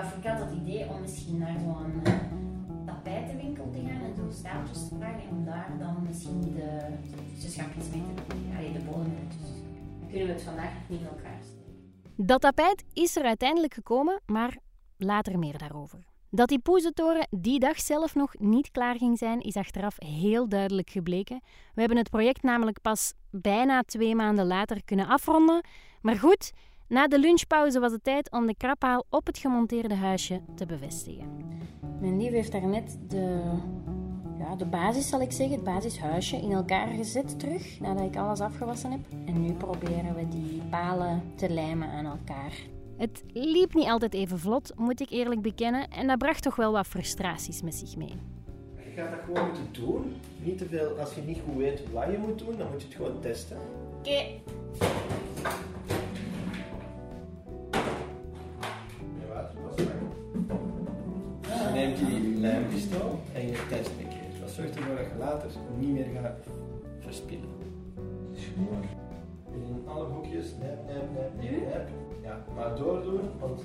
of 0.05 0.17
ik 0.17 0.23
had 0.23 0.39
het 0.39 0.53
idee 0.53 0.87
om 0.89 1.01
misschien 1.01 1.37
naar 1.37 1.59
zo'n 1.59 2.01
uh, 2.03 2.13
tapijtenwinkel 2.85 3.69
te 3.71 3.79
gaan 3.79 4.01
en 4.01 4.15
zo 4.15 4.29
staaltjes 4.31 4.87
te 4.87 4.95
vragen 4.95 5.21
en 5.21 5.29
om 5.29 5.45
daar 5.45 5.75
dan 5.79 6.03
misschien 6.07 6.41
de 6.41 6.79
tussenschapjes 7.33 7.89
mee 7.89 8.03
te. 8.27 8.35
Ja, 8.49 8.73
de 8.73 8.85
bodem 8.85 9.17
kunnen 10.09 10.27
we 10.27 10.33
het 10.33 10.43
vandaag 10.43 10.71
niet 10.87 10.99
in 10.99 11.07
elkaar 11.07 11.39
steken. 11.41 12.25
Dat 12.27 12.41
tapijt 12.41 12.83
is 12.93 13.15
er 13.15 13.23
uiteindelijk 13.23 13.73
gekomen, 13.73 14.21
maar 14.25 14.57
Later 14.97 15.39
meer 15.39 15.57
daarover. 15.57 15.99
Dat 16.29 16.47
die 16.47 16.59
poezentoren 16.59 17.27
die 17.29 17.59
dag 17.59 17.79
zelf 17.79 18.15
nog 18.15 18.33
niet 18.39 18.71
klaar 18.71 18.97
ging 18.97 19.17
zijn, 19.17 19.39
is 19.39 19.55
achteraf 19.55 19.95
heel 19.99 20.49
duidelijk 20.49 20.89
gebleken. 20.89 21.41
We 21.73 21.79
hebben 21.79 21.97
het 21.97 22.09
project 22.09 22.43
namelijk 22.43 22.81
pas 22.81 23.13
bijna 23.29 23.81
twee 23.81 24.15
maanden 24.15 24.45
later 24.45 24.83
kunnen 24.85 25.07
afronden. 25.07 25.65
Maar 26.01 26.15
goed, 26.15 26.51
na 26.87 27.07
de 27.07 27.19
lunchpauze 27.19 27.79
was 27.79 27.91
het 27.91 28.03
tijd 28.03 28.31
om 28.31 28.45
de 28.47 28.55
kraphaal 28.55 29.05
op 29.09 29.25
het 29.25 29.37
gemonteerde 29.37 29.95
huisje 29.95 30.41
te 30.55 30.65
bevestigen. 30.65 31.27
Mijn 31.99 32.17
lief 32.17 32.31
heeft 32.31 32.51
daarnet 32.51 32.97
de, 33.07 33.41
ja, 34.37 34.55
de 34.55 34.65
basis, 34.65 35.09
zal 35.09 35.21
ik 35.21 35.31
zeggen, 35.31 35.55
het 35.55 35.65
basishuisje 35.65 36.37
in 36.37 36.51
elkaar 36.51 36.87
gezet 36.87 37.39
terug, 37.39 37.79
nadat 37.79 38.05
ik 38.05 38.17
alles 38.17 38.39
afgewassen 38.39 38.91
heb. 38.91 39.01
En 39.25 39.41
nu 39.41 39.53
proberen 39.53 40.15
we 40.15 40.27
die 40.27 40.61
palen 40.69 41.21
te 41.35 41.49
lijmen 41.49 41.89
aan 41.89 42.05
elkaar. 42.05 42.53
Het 42.97 43.23
liep 43.33 43.73
niet 43.73 43.87
altijd 43.87 44.13
even 44.13 44.39
vlot, 44.39 44.71
moet 44.75 45.01
ik 45.01 45.09
eerlijk 45.09 45.41
bekennen, 45.41 45.89
en 45.89 46.07
dat 46.07 46.17
bracht 46.17 46.43
toch 46.43 46.55
wel 46.55 46.71
wat 46.71 46.87
frustraties 46.87 47.61
met 47.61 47.75
zich 47.75 47.95
mee. 47.95 48.13
Je 48.75 49.01
gaat 49.01 49.11
dat 49.11 49.19
gewoon 49.25 49.47
moeten 49.47 49.67
doen. 49.71 50.15
Niet 50.43 50.57
te 50.57 50.65
veel, 50.65 50.99
als 50.99 51.13
je 51.13 51.21
niet 51.21 51.39
goed 51.45 51.57
weet 51.57 51.91
wat 51.91 52.05
je 52.11 52.17
moet 52.17 52.39
doen, 52.39 52.57
dan 52.57 52.67
moet 52.71 52.81
je 52.81 52.87
het 52.87 52.95
gewoon 52.95 53.19
testen. 53.19 53.57
Oké. 53.97 54.09
Okay. 54.09 54.41
Dan 61.41 61.73
neemt 61.73 61.99
je 61.99 62.05
die 62.05 62.35
lijmpistool 62.39 63.19
en 63.33 63.47
je 63.47 63.65
test 63.69 63.89
een 63.99 64.07
keer. 64.07 64.39
Dat 64.41 64.49
zorgt 64.49 64.75
ervoor 64.75 64.95
dat 64.95 65.05
je 65.05 65.17
later 65.19 65.49
niet 65.79 65.89
meer 65.89 66.07
gaat 66.21 66.47
verspillen. 66.99 67.51
In 69.53 69.87
alle 69.87 70.05
hoekjes, 70.05 70.55
nep, 70.59 70.85
nep, 70.85 71.13
nep, 71.13 71.41
nep, 71.41 71.67
nep. 71.67 71.89
Ja, 72.23 72.45
maar 72.55 72.75
doordoen, 72.75 73.39
want 73.39 73.61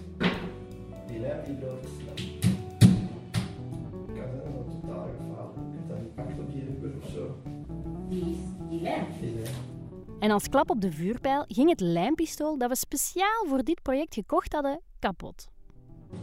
die 1.06 1.20
lijm 1.20 1.44
die 1.44 1.66
loopt 1.66 1.82
te 1.82 1.88
snel. 1.88 2.14
Kan 4.06 4.28
zijn 4.30 4.52
dat 4.52 4.80
totaal 4.80 5.08
gefaald. 5.18 5.56
Ik 5.56 5.78
heb 5.78 5.88
dat 5.88 5.98
niet 6.00 6.14
pakt 6.14 6.38
op 6.38 6.52
die 6.52 6.64
rubber 6.64 6.90
of 7.02 7.08
zo. 7.08 7.36
Die, 8.08 8.40
die 8.68 8.80
lijm? 8.80 9.04
Die 9.20 9.34
lijm. 9.34 9.54
En 10.18 10.30
als 10.30 10.48
klap 10.48 10.70
op 10.70 10.80
de 10.80 10.92
vuurpijl 10.92 11.44
ging 11.48 11.68
het 11.70 11.80
lijmpistool 11.80 12.58
dat 12.58 12.68
we 12.68 12.76
speciaal 12.76 13.44
voor 13.46 13.62
dit 13.64 13.82
project 13.82 14.14
gekocht 14.14 14.52
hadden 14.52 14.80
kapot. 14.98 15.48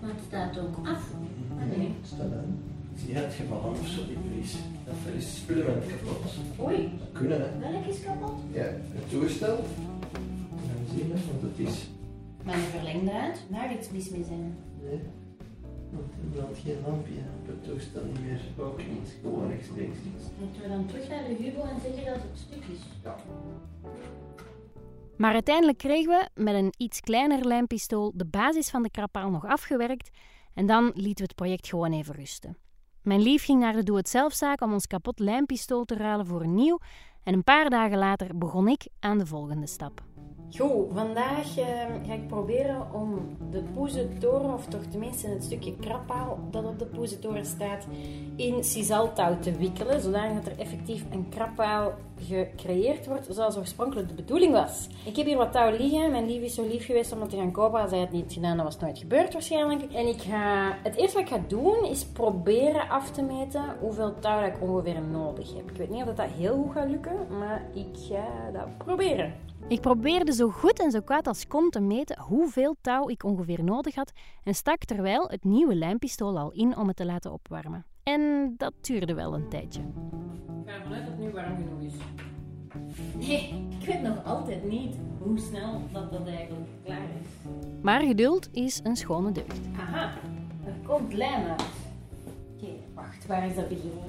Maar 0.01 0.09
het 0.09 0.19
staat 0.27 0.59
ook 0.59 0.87
af. 0.87 1.11
Ah, 1.59 1.77
nee. 1.77 1.95
Staat 2.03 2.31
aan. 2.31 2.74
Je 3.07 3.13
het 3.13 3.33
gevallen 3.33 3.69
of 3.69 3.87
zo, 3.87 4.05
die 4.05 4.17
prijs? 4.17 4.55
Dat 4.85 4.95
is 5.17 5.25
het 5.25 5.33
spullement 5.33 5.85
kapot. 5.85 6.33
Oei. 6.59 6.91
Dat 6.99 7.11
kunnen 7.11 7.39
hè. 7.41 7.71
Welk 7.71 7.85
is 7.85 8.01
kapot? 8.03 8.33
Ja, 8.51 8.63
het 8.97 9.09
toestel. 9.09 9.57
En 10.55 10.67
dan 10.73 10.97
zien 10.97 11.07
we, 11.11 11.17
want 11.31 11.41
het 11.41 11.67
is 11.67 11.89
Maar 12.43 12.55
een 12.55 12.61
verlengdraad, 12.61 13.37
daar 13.49 13.73
iets 13.73 13.89
mis 13.89 14.09
mee 14.09 14.23
zijn. 14.23 14.57
Nee. 14.83 14.99
Want 15.91 16.33
je 16.33 16.39
had 16.39 16.57
geen 16.63 16.81
lampje 16.85 17.13
op 17.39 17.47
het 17.47 17.63
toestel 17.63 18.03
niet 18.03 18.21
meer. 18.25 18.41
Ook 18.57 18.77
niet. 18.77 19.09
Gewoon 19.21 19.49
rechtstreeks 19.49 19.97
iets. 19.97 20.25
Moeten 20.39 20.61
we 20.61 20.67
dan 20.67 20.85
terug 20.85 21.09
naar 21.09 21.23
de 21.23 21.35
Hugo 21.43 21.61
en 21.61 21.79
zeggen 21.81 22.05
dat 22.05 22.21
het 22.21 22.39
stuk 22.47 22.63
is? 22.73 22.79
Ja. 23.03 23.15
Maar 25.17 25.33
uiteindelijk 25.33 25.77
kregen 25.77 26.09
we 26.09 26.41
met 26.41 26.55
een 26.55 26.73
iets 26.77 26.99
kleiner 26.99 27.45
lijmpistool 27.45 28.11
de 28.15 28.25
basis 28.25 28.69
van 28.69 28.83
de 28.83 28.91
krapaal 28.91 29.29
nog 29.29 29.45
afgewerkt 29.45 30.09
en 30.53 30.65
dan 30.65 30.91
lieten 30.93 31.15
we 31.15 31.23
het 31.23 31.35
project 31.35 31.67
gewoon 31.67 31.93
even 31.93 32.15
rusten. 32.15 32.57
Mijn 33.05 33.21
lief 33.21 33.45
ging 33.45 33.59
naar 33.59 33.73
de 33.73 33.83
doe-het-zelfzaak 33.83 34.61
om 34.61 34.73
ons 34.73 34.87
kapot 34.87 35.19
lijmpistool 35.19 35.85
te 35.85 35.95
ruilen 35.95 36.25
voor 36.25 36.41
een 36.41 36.55
nieuw 36.55 36.79
en 37.25 37.33
een 37.33 37.43
paar 37.43 37.69
dagen 37.69 37.97
later 37.97 38.37
begon 38.37 38.67
ik 38.67 38.87
aan 38.99 39.17
de 39.17 39.25
volgende 39.25 39.67
stap. 39.67 40.03
Goed, 40.57 40.87
vandaag 40.93 41.57
eh, 41.57 41.65
ga 42.07 42.13
ik 42.13 42.27
proberen 42.27 42.93
om 42.93 43.37
de 43.51 43.63
poezentoren, 43.73 44.53
of 44.53 44.65
toch 44.65 44.85
tenminste 44.85 45.27
het 45.27 45.43
stukje 45.43 45.75
krappaal 45.75 46.39
dat 46.51 46.65
op 46.65 46.79
de 46.79 46.85
poezentoren 46.85 47.45
staat, 47.45 47.87
in 48.35 48.63
sisaltouw 48.63 49.39
te 49.39 49.57
wikkelen, 49.57 50.01
zodat 50.01 50.45
er 50.45 50.59
effectief 50.59 51.03
een 51.11 51.29
krappaal 51.29 51.93
gecreëerd 52.19 53.07
wordt 53.07 53.27
zoals 53.29 53.57
oorspronkelijk 53.57 54.07
de 54.07 54.13
bedoeling 54.13 54.51
was. 54.53 54.87
Ik 55.05 55.15
heb 55.15 55.25
hier 55.25 55.37
wat 55.37 55.51
touw 55.51 55.77
liggen. 55.77 56.11
Mijn 56.11 56.25
lief 56.25 56.41
is 56.41 56.53
zo 56.53 56.67
lief 56.67 56.85
geweest 56.85 57.11
om 57.11 57.21
het 57.21 57.29
te 57.29 57.35
gaan 57.35 57.51
kopen. 57.51 57.81
Als 57.81 57.91
hij 57.91 57.99
het 57.99 58.11
niet 58.11 58.33
gedaan, 58.33 58.57
dat 58.57 58.65
was 58.65 58.79
nooit 58.79 58.97
gebeurd 58.97 59.33
waarschijnlijk. 59.33 59.93
En 59.93 60.07
ik 60.07 60.21
ga, 60.21 60.77
het 60.83 60.95
eerste 60.95 61.17
wat 61.17 61.27
ik 61.27 61.33
ga 61.33 61.41
doen, 61.47 61.85
is 61.85 62.05
proberen 62.05 62.89
af 62.89 63.11
te 63.11 63.21
meten 63.21 63.63
hoeveel 63.79 64.19
touw 64.19 64.45
ik 64.45 64.61
ongeveer 64.61 65.01
nodig 65.01 65.53
heb. 65.55 65.69
Ik 65.69 65.77
weet 65.77 65.89
niet 65.89 66.03
of 66.03 66.15
dat 66.15 66.27
heel 66.37 66.55
goed 66.55 66.71
gaat 66.71 66.89
lukken, 66.89 67.14
maar 67.39 67.61
ik 67.73 67.87
ga 67.93 68.51
dat 68.53 68.77
proberen. 68.77 69.33
Ik 69.67 69.81
probeerde 69.81 70.33
zo 70.33 70.49
goed 70.49 70.79
en 70.79 70.91
zo 70.91 70.99
kwaad 70.99 71.27
als 71.27 71.47
kon 71.47 71.69
te 71.69 71.79
meten 71.79 72.19
hoeveel 72.19 72.75
touw 72.81 73.09
ik 73.09 73.23
ongeveer 73.23 73.63
nodig 73.63 73.95
had 73.95 74.11
en 74.43 74.55
stak 74.55 74.83
terwijl 74.85 75.27
het 75.29 75.43
nieuwe 75.43 75.75
lijmpistool 75.75 76.37
al 76.37 76.51
in 76.51 76.77
om 76.77 76.87
het 76.87 76.95
te 76.95 77.05
laten 77.05 77.31
opwarmen. 77.31 77.85
En 78.03 78.53
dat 78.57 78.73
duurde 78.81 79.13
wel 79.13 79.33
een 79.33 79.49
tijdje. 79.49 79.81
Ik 79.81 79.87
ga 80.65 80.73
ervan 80.73 80.93
uit 80.93 81.05
dat 81.05 81.13
het 81.13 81.19
nu 81.19 81.31
warm 81.31 81.55
genoeg 81.55 81.81
is. 81.81 81.93
Nee, 83.27 83.67
ik 83.79 83.85
weet 83.85 84.01
nog 84.01 84.25
altijd 84.25 84.63
niet 84.63 84.95
hoe 85.21 85.39
snel 85.39 85.81
dat 85.91 86.11
dat 86.11 86.27
eigenlijk 86.27 86.69
klaar 86.83 87.07
is. 87.21 87.49
Maar 87.81 88.01
geduld 88.01 88.49
is 88.51 88.79
een 88.83 88.95
schone 88.95 89.31
deugd. 89.31 89.59
Aha, 89.79 90.13
er 90.65 90.73
komt 90.87 91.13
lijm 91.13 91.45
uit. 91.45 91.63
Oké, 92.55 92.71
wacht, 92.93 93.25
waar 93.25 93.47
is 93.47 93.55
dat 93.55 93.69
beginnen? 93.69 94.03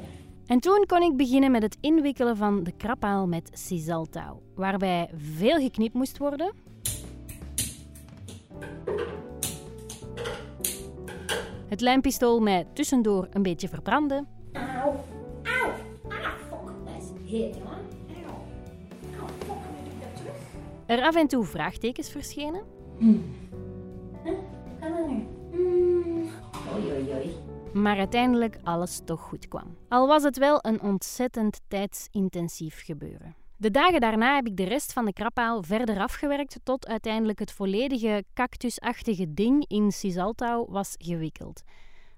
En 0.47 0.61
toen 0.61 0.85
kon 0.87 1.03
ik 1.03 1.17
beginnen 1.17 1.51
met 1.51 1.63
het 1.63 1.77
inwikkelen 1.81 2.37
van 2.37 2.63
de 2.63 2.73
krappaal 2.73 3.27
met 3.27 3.51
sisaltouw, 3.53 4.43
waarbij 4.55 5.11
veel 5.17 5.59
geknipt 5.59 5.95
moest 5.95 6.19
worden. 6.19 6.53
Het 11.69 11.81
lijmpistool 11.81 12.41
mij 12.41 12.67
tussendoor 12.73 13.29
een 13.31 13.43
beetje 13.43 13.69
verbrandde. 13.69 14.25
Auw, 14.53 15.05
auw, 15.43 15.71
ah, 16.09 16.33
fuck, 16.49 16.73
dat 16.85 17.03
is 17.03 17.31
heet, 17.31 17.55
hoor. 17.55 17.79
Auw, 18.25 18.39
auw, 19.19 19.27
fuck, 19.27 19.49
moet 19.49 19.93
ik 19.93 20.01
dat 20.01 20.17
terug? 20.17 20.37
Er 20.87 21.03
af 21.03 21.15
en 21.15 21.27
toe 21.27 21.45
vraagtekens 21.45 22.11
verschenen. 22.11 22.63
Huh? 22.99 23.17
Hoe 24.23 24.35
kan 24.81 24.91
dat 24.91 25.09
nu? 25.09 25.27
Hmm. 25.51 26.29
Oei, 26.75 26.93
oei, 26.93 27.13
oei. 27.15 27.46
Maar 27.73 27.99
uiteindelijk 27.99 28.59
alles 28.63 29.01
toch 29.05 29.21
goed 29.21 29.49
kwam. 29.49 29.77
Al 29.89 30.07
was 30.07 30.23
het 30.23 30.39
wel 30.39 30.59
een 30.63 30.81
ontzettend 30.81 31.61
tijdsintensief 31.69 32.85
gebeuren. 32.85 33.37
De 33.59 33.71
dagen 33.71 34.01
daarna 34.01 34.35
heb 34.35 34.47
ik 34.47 34.57
de 34.57 34.65
rest 34.65 34.93
van 34.93 35.05
de 35.05 35.13
krappaal 35.13 35.63
verder 35.63 35.99
afgewerkt 35.99 36.59
tot 36.63 36.87
uiteindelijk 36.87 37.39
het 37.39 37.53
volledige 37.53 38.25
cactusachtige 38.35 39.35
ding 39.35 39.65
in 39.69 39.93
sisaltouw 39.93 40.67
was 40.69 40.95
gewikkeld. 40.99 41.63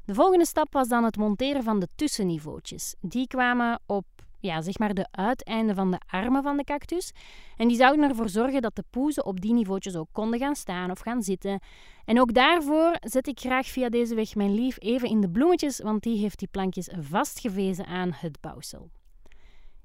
De 0.05 0.15
volgende 0.15 0.47
stap 0.47 0.73
was 0.73 0.89
dan 0.89 1.05
het 1.05 1.17
monteren 1.17 1.63
van 1.63 1.81
de 1.81 1.89
tussenniveautjes. 1.95 2.95
Die 3.01 3.27
kwamen 3.27 3.81
op 3.87 4.07
ja, 4.41 4.61
zeg 4.61 4.79
maar 4.79 4.95
de 4.95 5.07
uiteinden 5.11 5.75
van 5.75 5.91
de 5.91 6.01
armen 6.07 6.43
van 6.43 6.57
de 6.57 6.65
cactus. 6.65 7.13
En 7.57 7.69
die 7.69 7.77
zouden 7.77 8.09
ervoor 8.09 8.29
zorgen 8.29 8.63
dat 8.63 8.77
de 8.77 8.85
poezen 8.91 9.25
op 9.25 9.41
die 9.41 9.53
niveautjes 9.53 9.97
ook 9.97 10.09
konden 10.13 10.39
gaan 10.39 10.57
staan 10.57 10.91
of 10.91 11.01
gaan 11.01 11.23
zitten. 11.23 11.61
En 12.05 12.21
ook 12.21 12.35
daarvoor 12.35 12.97
zet 13.01 13.27
ik 13.27 13.41
graag 13.41 13.67
via 13.67 13.89
deze 13.89 14.15
weg 14.15 14.35
mijn 14.35 14.55
lief 14.55 14.77
even 14.79 15.09
in 15.09 15.21
de 15.21 15.31
bloemetjes, 15.31 15.81
want 15.81 16.03
die 16.03 16.19
heeft 16.19 16.39
die 16.39 16.49
plankjes 16.51 16.91
vastgevezen 17.01 17.87
aan 17.87 18.11
het 18.13 18.41
bouwsel. 18.41 18.91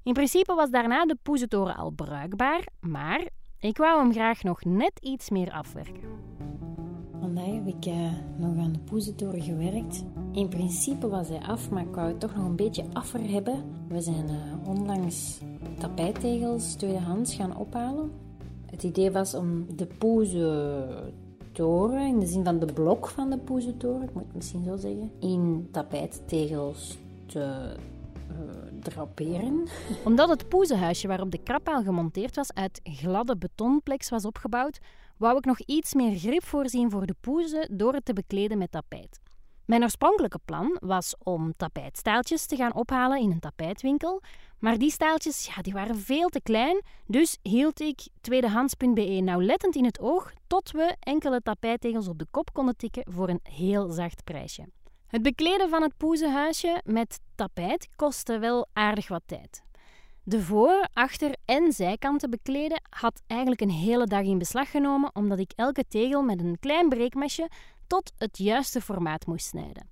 In 0.02 0.12
principe 0.12 0.54
was 0.54 0.70
daarna 0.70 1.04
de 1.04 1.16
poezentoren 1.22 1.76
al 1.76 1.90
bruikbaar, 1.90 2.66
maar 2.80 3.28
ik 3.58 3.76
wou 3.76 4.00
hem 4.00 4.12
graag 4.12 4.42
nog 4.42 4.64
net 4.64 4.98
iets 5.00 5.30
meer 5.30 5.50
afwerken. 5.50 6.82
Vandaag 7.34 7.54
heb 7.54 7.66
ik 7.66 7.86
eh, 7.86 8.12
nog 8.36 8.58
aan 8.58 8.72
de 8.72 8.78
poezentoren 8.78 9.42
gewerkt. 9.42 10.04
In 10.32 10.48
principe 10.48 11.08
was 11.08 11.28
hij 11.28 11.40
af, 11.40 11.70
maar 11.70 11.82
ik 11.82 11.94
wou 11.94 12.08
het 12.08 12.20
toch 12.20 12.34
nog 12.34 12.44
een 12.44 12.56
beetje 12.56 12.84
affer 12.92 13.30
hebben. 13.30 13.62
We 13.88 14.00
zijn 14.00 14.28
eh, 14.28 14.68
onlangs 14.68 15.40
tapijttegels 15.78 16.74
tweedehands 16.74 17.34
gaan 17.34 17.56
ophalen. 17.56 18.10
Het 18.70 18.82
idee 18.82 19.10
was 19.10 19.34
om 19.34 19.66
de 19.76 19.86
poezentoren, 19.86 22.06
in 22.06 22.18
de 22.18 22.26
zin 22.26 22.44
van 22.44 22.58
de 22.58 22.72
blok 22.72 23.08
van 23.08 23.30
de 23.30 23.38
poezentoren, 23.38 24.02
ik 24.02 24.14
moet 24.14 24.24
het 24.24 24.34
misschien 24.34 24.64
zo 24.64 24.76
zeggen, 24.76 25.10
in 25.20 25.68
tapijttegels 25.70 26.98
te 27.26 27.74
eh, 28.28 28.36
draperen. 28.80 29.62
Omdat 30.04 30.28
het 30.28 30.48
poezenhuisje 30.48 31.08
waarop 31.08 31.30
de 31.30 31.42
krappaal 31.42 31.82
gemonteerd 31.82 32.36
was 32.36 32.54
uit 32.54 32.80
gladde 32.82 33.36
betonplex 33.36 34.08
was 34.08 34.24
opgebouwd, 34.24 34.78
wou 35.24 35.36
ik 35.36 35.44
nog 35.44 35.60
iets 35.60 35.94
meer 35.94 36.18
grip 36.18 36.44
voorzien 36.44 36.90
voor 36.90 37.06
de 37.06 37.14
poezen 37.20 37.76
door 37.76 37.92
het 37.94 38.04
te 38.04 38.12
bekleden 38.12 38.58
met 38.58 38.70
tapijt. 38.70 39.20
Mijn 39.64 39.82
oorspronkelijke 39.82 40.38
plan 40.44 40.76
was 40.80 41.14
om 41.18 41.52
tapijtstaaltjes 41.56 42.46
te 42.46 42.56
gaan 42.56 42.74
ophalen 42.74 43.20
in 43.20 43.30
een 43.30 43.40
tapijtwinkel, 43.40 44.22
maar 44.58 44.78
die 44.78 44.90
staaltjes 44.90 45.46
ja, 45.46 45.62
die 45.62 45.72
waren 45.72 45.96
veel 45.96 46.28
te 46.28 46.40
klein, 46.40 46.82
dus 47.06 47.38
hield 47.42 47.80
ik 47.80 48.08
tweedehands.be 48.20 49.20
nauwlettend 49.22 49.74
in 49.74 49.84
het 49.84 50.00
oog 50.00 50.32
tot 50.46 50.70
we 50.70 50.96
enkele 51.00 51.40
tapijttegels 51.40 52.08
op 52.08 52.18
de 52.18 52.26
kop 52.30 52.52
konden 52.52 52.76
tikken 52.76 53.12
voor 53.12 53.28
een 53.28 53.40
heel 53.42 53.90
zacht 53.90 54.24
prijsje. 54.24 54.68
Het 55.06 55.22
bekleden 55.22 55.68
van 55.68 55.82
het 55.82 55.96
poezenhuisje 55.96 56.80
met 56.84 57.20
tapijt 57.34 57.88
kostte 57.96 58.38
wel 58.38 58.66
aardig 58.72 59.08
wat 59.08 59.22
tijd. 59.26 59.62
De 60.26 60.40
voor-, 60.40 60.88
achter- 60.92 61.36
en 61.44 61.72
zijkanten 61.72 62.30
bekleden 62.30 62.80
had 62.90 63.22
eigenlijk 63.26 63.60
een 63.60 63.70
hele 63.70 64.06
dag 64.06 64.22
in 64.22 64.38
beslag 64.38 64.70
genomen, 64.70 65.10
omdat 65.14 65.38
ik 65.38 65.52
elke 65.56 65.84
tegel 65.88 66.22
met 66.22 66.40
een 66.40 66.58
klein 66.60 66.88
breekmesje 66.88 67.48
tot 67.86 68.12
het 68.18 68.38
juiste 68.38 68.80
formaat 68.80 69.26
moest 69.26 69.46
snijden. 69.46 69.88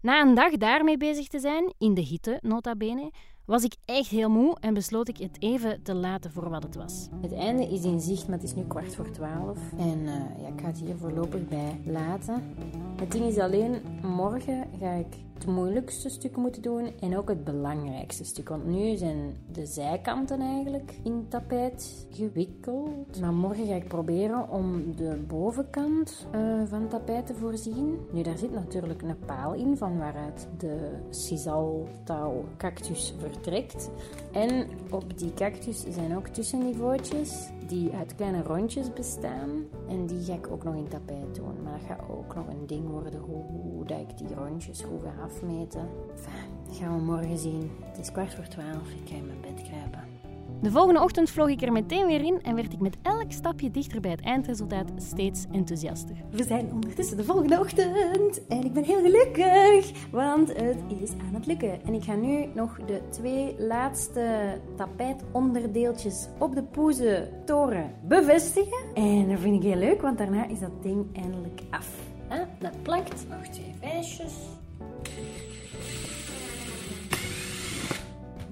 Na 0.00 0.20
een 0.20 0.34
dag 0.34 0.52
daarmee 0.52 0.96
bezig 0.96 1.28
te 1.28 1.38
zijn, 1.38 1.74
in 1.78 1.94
de 1.94 2.00
hitte 2.00 2.38
nota 2.42 2.76
bene, 2.76 3.12
was 3.44 3.64
ik 3.64 3.76
echt 3.84 4.08
heel 4.08 4.30
moe 4.30 4.56
en 4.60 4.74
besloot 4.74 5.08
ik 5.08 5.16
het 5.16 5.36
even 5.42 5.82
te 5.82 5.94
laten 5.94 6.32
voor 6.32 6.50
wat 6.50 6.62
het 6.62 6.74
was. 6.74 7.08
Het 7.20 7.32
einde 7.32 7.66
is 7.66 7.84
in 7.84 8.00
zicht, 8.00 8.28
maar 8.28 8.38
het 8.38 8.46
is 8.46 8.54
nu 8.54 8.62
kwart 8.66 8.94
voor 8.94 9.10
twaalf. 9.10 9.58
En 9.78 10.06
eh, 10.06 10.42
ja, 10.42 10.48
ik 10.48 10.60
ga 10.60 10.66
het 10.66 10.80
hier 10.80 10.96
voorlopig 10.96 11.48
bij 11.48 11.80
laten. 11.84 12.56
Het 12.96 13.12
ding 13.12 13.24
is 13.24 13.38
alleen, 13.38 13.82
morgen 14.02 14.70
ga 14.80 14.90
ik 14.90 15.16
het 15.34 15.46
moeilijkste 15.46 16.08
stuk 16.08 16.36
moeten 16.36 16.62
doen 16.62 16.92
en 17.00 17.16
ook 17.16 17.28
het 17.28 17.44
belangrijkste 17.44 18.24
stuk. 18.24 18.48
Want 18.48 18.66
nu 18.66 18.96
zijn 18.96 19.36
de 19.52 19.66
zijkanten 19.66 20.40
eigenlijk 20.40 20.94
in 21.02 21.26
tapijt 21.28 22.06
gewikkeld. 22.10 23.20
Maar 23.20 23.32
morgen 23.32 23.66
ga 23.66 23.74
ik 23.74 23.88
proberen 23.88 24.48
om 24.50 24.96
de 24.96 25.24
bovenkant 25.26 26.26
eh, 26.30 26.62
van 26.64 26.88
tapijt 26.88 27.26
te 27.26 27.34
voorzien. 27.34 27.98
Nu, 28.12 28.22
daar 28.22 28.38
zit 28.38 28.52
natuurlijk 28.52 29.02
een 29.02 29.18
paal 29.26 29.54
in 29.54 29.76
van 29.76 29.98
waaruit 29.98 30.48
de 30.58 30.90
sisaltouw 31.10 32.44
cactus 32.56 33.14
vertrekt. 33.18 33.90
En 34.32 34.68
op 34.90 35.18
die 35.18 35.34
cactus 35.34 35.84
zijn 35.88 36.16
ook 36.16 36.26
tussenniveautjes 36.26 37.48
die 37.66 37.92
uit 37.92 38.14
kleine 38.14 38.42
rondjes 38.42 38.92
bestaan. 38.92 39.50
En 39.88 40.06
die 40.06 40.24
ga 40.24 40.34
ik 40.34 40.48
ook 40.50 40.64
nog 40.64 40.74
in 40.74 40.88
tapijt 40.88 41.34
doen. 41.34 41.62
Maar 41.62 41.78
dat 41.78 41.86
gaat 41.86 42.08
ook 42.10 42.34
nog 42.34 42.46
een 42.48 42.66
ding 42.66 42.88
worden 42.88 43.20
hoe, 43.20 43.44
hoe 43.44 43.84
dat 43.84 44.00
ik 44.00 44.18
die 44.18 44.34
rondjes 44.34 44.82
goed 44.82 45.02
ga 45.02 45.23
afmeten. 45.24 45.88
Enfin, 46.16 46.66
dat 46.66 46.76
gaan 46.76 46.96
we 46.96 47.02
morgen 47.02 47.38
zien. 47.38 47.70
Het 47.84 47.98
is 47.98 48.12
kwart 48.12 48.34
voor 48.34 48.48
twaalf. 48.48 48.90
Ik 49.02 49.08
ga 49.08 49.14
in 49.14 49.26
mijn 49.26 49.40
bed 49.40 49.62
kruipen. 49.62 50.14
De 50.60 50.70
volgende 50.70 51.02
ochtend 51.02 51.30
vloog 51.30 51.48
ik 51.48 51.62
er 51.62 51.72
meteen 51.72 52.06
weer 52.06 52.24
in 52.24 52.42
en 52.42 52.54
werd 52.54 52.72
ik 52.72 52.80
met 52.80 52.96
elk 53.02 53.32
stapje 53.32 53.70
dichter 53.70 54.00
bij 54.00 54.10
het 54.10 54.20
eindresultaat 54.20 54.92
steeds 54.96 55.44
enthousiaster. 55.52 56.16
We 56.30 56.44
zijn 56.44 56.72
ondertussen 56.72 57.16
de 57.16 57.24
volgende 57.24 57.58
ochtend 57.58 58.46
en 58.46 58.64
ik 58.64 58.72
ben 58.72 58.84
heel 58.84 59.00
gelukkig, 59.00 60.08
want 60.10 60.48
het 60.48 60.76
is 61.00 61.10
aan 61.10 61.34
het 61.34 61.46
lukken. 61.46 61.84
En 61.84 61.94
ik 61.94 62.04
ga 62.04 62.14
nu 62.14 62.46
nog 62.54 62.78
de 62.86 63.00
twee 63.10 63.54
laatste 63.58 64.58
tapijtonderdeeltjes 64.76 66.28
op 66.38 66.54
de 66.54 66.62
poezentoren 66.62 67.94
bevestigen. 68.02 68.94
En 68.94 69.28
dat 69.28 69.38
vind 69.38 69.64
ik 69.64 69.70
heel 69.70 69.80
leuk, 69.80 70.02
want 70.02 70.18
daarna 70.18 70.46
is 70.48 70.60
dat 70.60 70.82
ding 70.82 71.16
eindelijk 71.16 71.60
af. 71.70 71.88
Ah, 72.28 72.38
dat 72.58 72.82
plakt. 72.82 73.26
Nog 73.28 73.46
twee 73.46 73.74
vijsjes. 73.80 74.34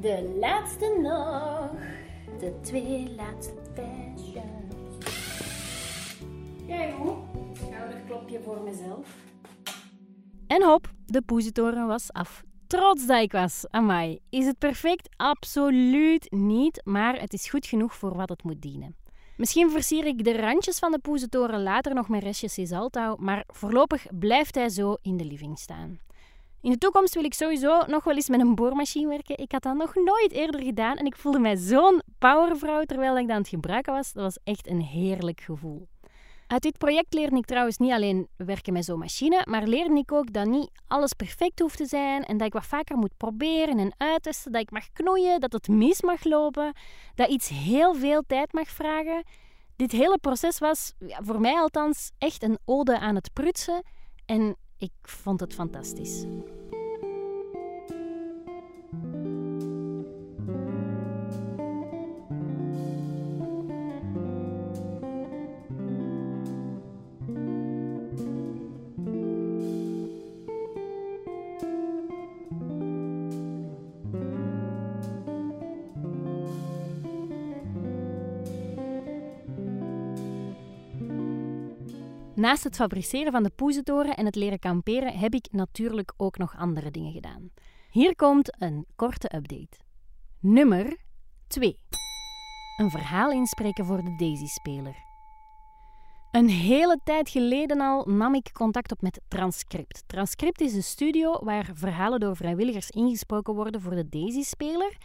De 0.01 0.37
laatste 0.41 0.99
nog. 1.03 1.71
De 2.39 2.61
twee 2.61 3.15
laatste 3.17 3.55
vijsjes. 3.75 4.35
Ja, 6.67 6.77
Keigoed. 6.77 7.17
Schouderklopje 7.67 8.41
voor 8.41 8.61
mezelf. 8.63 9.17
En 10.47 10.63
hop, 10.63 10.93
de 11.07 11.23
poezetoren 11.23 11.87
was 11.87 12.13
af. 12.13 12.43
Trots 12.67 13.07
dat 13.07 13.23
ik 13.23 13.33
was. 13.33 13.65
Amai. 13.71 14.19
Is 14.31 14.47
het 14.47 14.59
perfect? 14.59 15.09
Absoluut 15.17 16.31
niet, 16.31 16.81
maar 16.85 17.21
het 17.21 17.33
is 17.33 17.49
goed 17.49 17.67
genoeg 17.67 17.95
voor 17.95 18.17
wat 18.17 18.29
het 18.29 18.43
moet 18.43 18.63
dienen. 18.63 18.97
Misschien 19.37 19.71
versier 19.71 20.07
ik 20.07 20.25
de 20.25 20.37
randjes 20.37 20.79
van 20.79 20.93
de 20.93 20.99
poezetoren 20.99 21.63
later 21.63 21.95
nog 21.95 22.09
met 22.09 22.23
restjes 22.23 22.53
Cisaltouw, 22.53 23.17
maar 23.17 23.45
voorlopig 23.47 24.07
blijft 24.19 24.55
hij 24.55 24.69
zo 24.69 24.97
in 25.03 25.17
de 25.17 25.25
living 25.25 25.59
staan. 25.59 25.99
In 26.63 26.71
de 26.71 26.79
toekomst 26.79 27.15
wil 27.15 27.25
ik 27.25 27.35
sowieso 27.35 27.83
nog 27.87 28.05
wel 28.05 28.15
eens 28.15 28.29
met 28.29 28.41
een 28.41 28.55
boormachine 28.55 29.09
werken. 29.09 29.39
Ik 29.39 29.53
had 29.53 29.63
dat 29.63 29.77
nog 29.77 29.95
nooit 29.95 30.33
eerder 30.33 30.63
gedaan 30.63 30.97
en 30.97 31.07
ik 31.07 31.17
voelde 31.17 31.39
mij 31.39 31.57
zo'n 31.57 32.03
powervrouw 32.19 32.85
terwijl 32.85 33.19
ik 33.19 33.27
dat 33.27 33.31
aan 33.31 33.41
het 33.41 33.49
gebruiken 33.49 33.93
was. 33.93 34.13
Dat 34.13 34.23
was 34.23 34.39
echt 34.45 34.69
een 34.69 34.81
heerlijk 34.81 35.41
gevoel. 35.41 35.89
Uit 36.47 36.63
dit 36.63 36.79
project 36.79 37.15
leerde 37.15 37.37
ik 37.37 37.45
trouwens 37.45 37.77
niet 37.77 37.93
alleen 37.93 38.29
werken 38.37 38.73
met 38.73 38.85
zo'n 38.85 38.99
machine, 38.99 39.47
maar 39.49 39.67
leerde 39.67 39.97
ik 39.97 40.13
ook 40.13 40.33
dat 40.33 40.47
niet 40.47 40.71
alles 40.87 41.13
perfect 41.13 41.61
hoeft 41.61 41.77
te 41.77 41.87
zijn 41.87 42.25
en 42.25 42.37
dat 42.37 42.47
ik 42.47 42.53
wat 42.53 42.67
vaker 42.67 42.97
moet 42.97 43.17
proberen 43.17 43.79
en 43.79 43.95
uittesten, 43.97 44.53
dat 44.53 44.61
ik 44.61 44.71
mag 44.71 44.93
knoeien, 44.93 45.41
dat 45.41 45.53
het 45.53 45.69
mis 45.69 46.03
mag 46.03 46.25
lopen, 46.25 46.73
dat 47.15 47.29
iets 47.29 47.49
heel 47.49 47.95
veel 47.95 48.23
tijd 48.27 48.53
mag 48.53 48.69
vragen. 48.69 49.25
Dit 49.77 49.93
hele 49.93 50.19
proces 50.19 50.59
was, 50.59 50.93
voor 50.99 51.41
mij 51.41 51.55
althans, 51.55 52.11
echt 52.19 52.43
een 52.43 52.59
ode 52.65 52.99
aan 52.99 53.15
het 53.15 53.33
prutsen 53.33 53.83
en 54.27 54.57
ik 54.83 54.93
vond 55.03 55.41
het 55.41 55.55
fantastisch. 55.55 56.25
Naast 82.35 82.65
het 82.65 82.77
fabriceren 82.77 83.33
van 83.33 83.43
de 83.43 83.51
poezetoren 83.51 84.17
en 84.17 84.25
het 84.25 84.35
leren 84.35 84.59
kamperen 84.59 85.19
heb 85.19 85.35
ik 85.35 85.49
natuurlijk 85.51 86.13
ook 86.17 86.39
nog 86.39 86.57
andere 86.57 86.91
dingen 86.91 87.13
gedaan. 87.13 87.51
Hier 87.91 88.17
komt 88.17 88.63
een 88.63 88.87
korte 88.97 89.35
update. 89.37 89.79
Nummer 90.41 90.97
2. 91.47 91.79
Een 92.77 92.91
verhaal 92.91 93.31
inspreken 93.31 93.85
voor 93.85 94.05
de 94.05 94.15
Daisy-speler. 94.17 94.97
Een 96.31 96.49
hele 96.49 97.01
tijd 97.05 97.29
geleden 97.29 97.81
al 97.81 98.05
nam 98.05 98.35
ik 98.35 98.51
contact 98.53 98.93
op 98.93 99.03
met 99.03 99.21
Transcript. 99.29 100.05
Transcript 100.07 100.61
is 100.61 100.75
een 100.75 100.83
studio 100.83 101.45
waar 101.45 101.71
verhalen 101.75 102.21
door 102.21 102.37
vrijwilligers 102.37 102.91
ingesproken 102.91 103.55
worden 103.55 103.81
voor 103.81 103.95
de 103.95 104.09
Daisy-speler. 104.09 104.97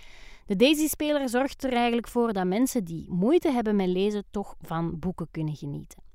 De 0.46 0.56
Daisy-speler 0.56 1.30
zorgt 1.30 1.64
er 1.64 1.74
eigenlijk 1.74 2.08
voor 2.08 2.34
dat 2.34 2.46
mensen 2.46 2.84
die 2.86 3.06
moeite 3.10 3.52
hebben 3.52 3.76
met 3.76 3.88
lezen 3.88 4.24
toch 4.32 4.56
van 4.62 5.00
boeken 5.00 5.28
kunnen 5.32 5.56
genieten. 5.56 6.07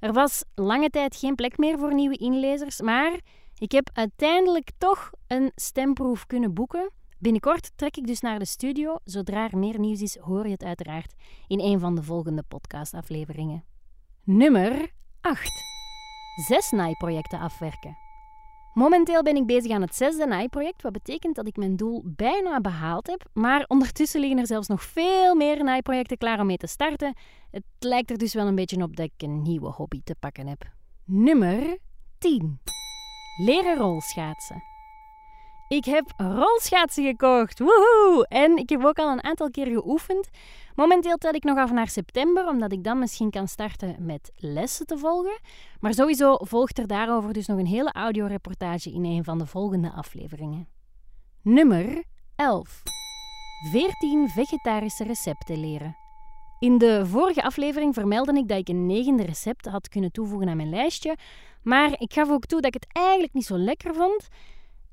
Er 0.00 0.12
was 0.12 0.44
lange 0.54 0.90
tijd 0.90 1.16
geen 1.16 1.34
plek 1.34 1.58
meer 1.58 1.78
voor 1.78 1.94
nieuwe 1.94 2.16
inlezers, 2.16 2.80
maar 2.80 3.20
ik 3.58 3.72
heb 3.72 3.90
uiteindelijk 3.92 4.70
toch 4.78 5.10
een 5.26 5.52
stemproef 5.54 6.26
kunnen 6.26 6.54
boeken. 6.54 6.90
Binnenkort 7.18 7.70
trek 7.76 7.96
ik 7.96 8.06
dus 8.06 8.20
naar 8.20 8.38
de 8.38 8.44
studio. 8.44 8.96
Zodra 9.04 9.48
er 9.50 9.58
meer 9.58 9.78
nieuws 9.78 10.00
is, 10.00 10.18
hoor 10.18 10.44
je 10.44 10.52
het 10.52 10.64
uiteraard 10.64 11.14
in 11.46 11.60
een 11.60 11.80
van 11.80 11.94
de 11.94 12.02
volgende 12.02 12.42
podcastafleveringen. 12.48 13.64
Nummer 14.24 14.90
8. 15.20 15.50
Zes 16.46 16.70
naaiprojecten 16.70 17.38
afwerken. 17.38 18.05
Momenteel 18.78 19.22
ben 19.22 19.36
ik 19.36 19.46
bezig 19.46 19.70
aan 19.70 19.80
het 19.80 19.94
zesde 19.94 20.26
naaiproject, 20.26 20.82
wat 20.82 20.92
betekent 20.92 21.36
dat 21.36 21.46
ik 21.46 21.56
mijn 21.56 21.76
doel 21.76 22.02
bijna 22.04 22.60
behaald 22.60 23.06
heb. 23.06 23.24
Maar 23.32 23.64
ondertussen 23.68 24.20
liggen 24.20 24.38
er 24.38 24.46
zelfs 24.46 24.68
nog 24.68 24.82
veel 24.82 25.34
meer 25.34 25.64
naaiprojecten 25.64 26.18
klaar 26.18 26.40
om 26.40 26.46
mee 26.46 26.56
te 26.56 26.66
starten. 26.66 27.14
Het 27.50 27.64
lijkt 27.78 28.10
er 28.10 28.18
dus 28.18 28.34
wel 28.34 28.46
een 28.46 28.54
beetje 28.54 28.82
op 28.82 28.96
dat 28.96 29.06
ik 29.06 29.22
een 29.22 29.42
nieuwe 29.42 29.70
hobby 29.70 30.00
te 30.04 30.14
pakken 30.20 30.46
heb. 30.46 30.64
Nummer 31.04 31.78
10. 32.18 32.60
Leren 33.36 33.76
rolschaatsen. 33.76 34.62
Ik 35.68 35.84
heb 35.84 36.12
rolschaatsen 36.16 37.04
gekocht. 37.04 37.58
Woehoe! 37.58 38.26
En 38.28 38.56
ik 38.56 38.68
heb 38.68 38.84
ook 38.84 38.98
al 38.98 39.12
een 39.12 39.24
aantal 39.24 39.50
keer 39.50 39.66
geoefend. 39.66 40.28
Momenteel 40.74 41.16
tel 41.16 41.32
ik 41.32 41.44
nog 41.44 41.58
af 41.58 41.70
naar 41.70 41.88
september, 41.88 42.48
omdat 42.48 42.72
ik 42.72 42.84
dan 42.84 42.98
misschien 42.98 43.30
kan 43.30 43.48
starten 43.48 43.96
met 43.98 44.32
lessen 44.36 44.86
te 44.86 44.98
volgen. 44.98 45.38
Maar 45.80 45.94
sowieso 45.94 46.36
volgt 46.40 46.78
er 46.78 46.86
daarover 46.86 47.32
dus 47.32 47.46
nog 47.46 47.58
een 47.58 47.66
hele 47.66 47.92
audioreportage 47.92 48.92
in 48.92 49.04
een 49.04 49.24
van 49.24 49.38
de 49.38 49.46
volgende 49.46 49.92
afleveringen. 49.92 50.68
Nummer 51.42 52.04
11. 52.36 52.82
14 53.70 54.28
vegetarische 54.28 55.04
recepten 55.04 55.60
leren. 55.60 55.96
In 56.58 56.78
de 56.78 57.06
vorige 57.06 57.42
aflevering 57.42 57.94
vermeldde 57.94 58.38
ik 58.38 58.48
dat 58.48 58.58
ik 58.58 58.68
een 58.68 58.86
negende 58.86 59.22
recept 59.22 59.66
had 59.66 59.88
kunnen 59.88 60.12
toevoegen 60.12 60.48
aan 60.48 60.56
mijn 60.56 60.70
lijstje, 60.70 61.16
maar 61.62 61.94
ik 61.98 62.12
gaf 62.12 62.30
ook 62.30 62.46
toe 62.46 62.60
dat 62.60 62.74
ik 62.74 62.82
het 62.82 62.92
eigenlijk 62.92 63.32
niet 63.32 63.46
zo 63.46 63.58
lekker 63.58 63.94
vond. 63.94 64.28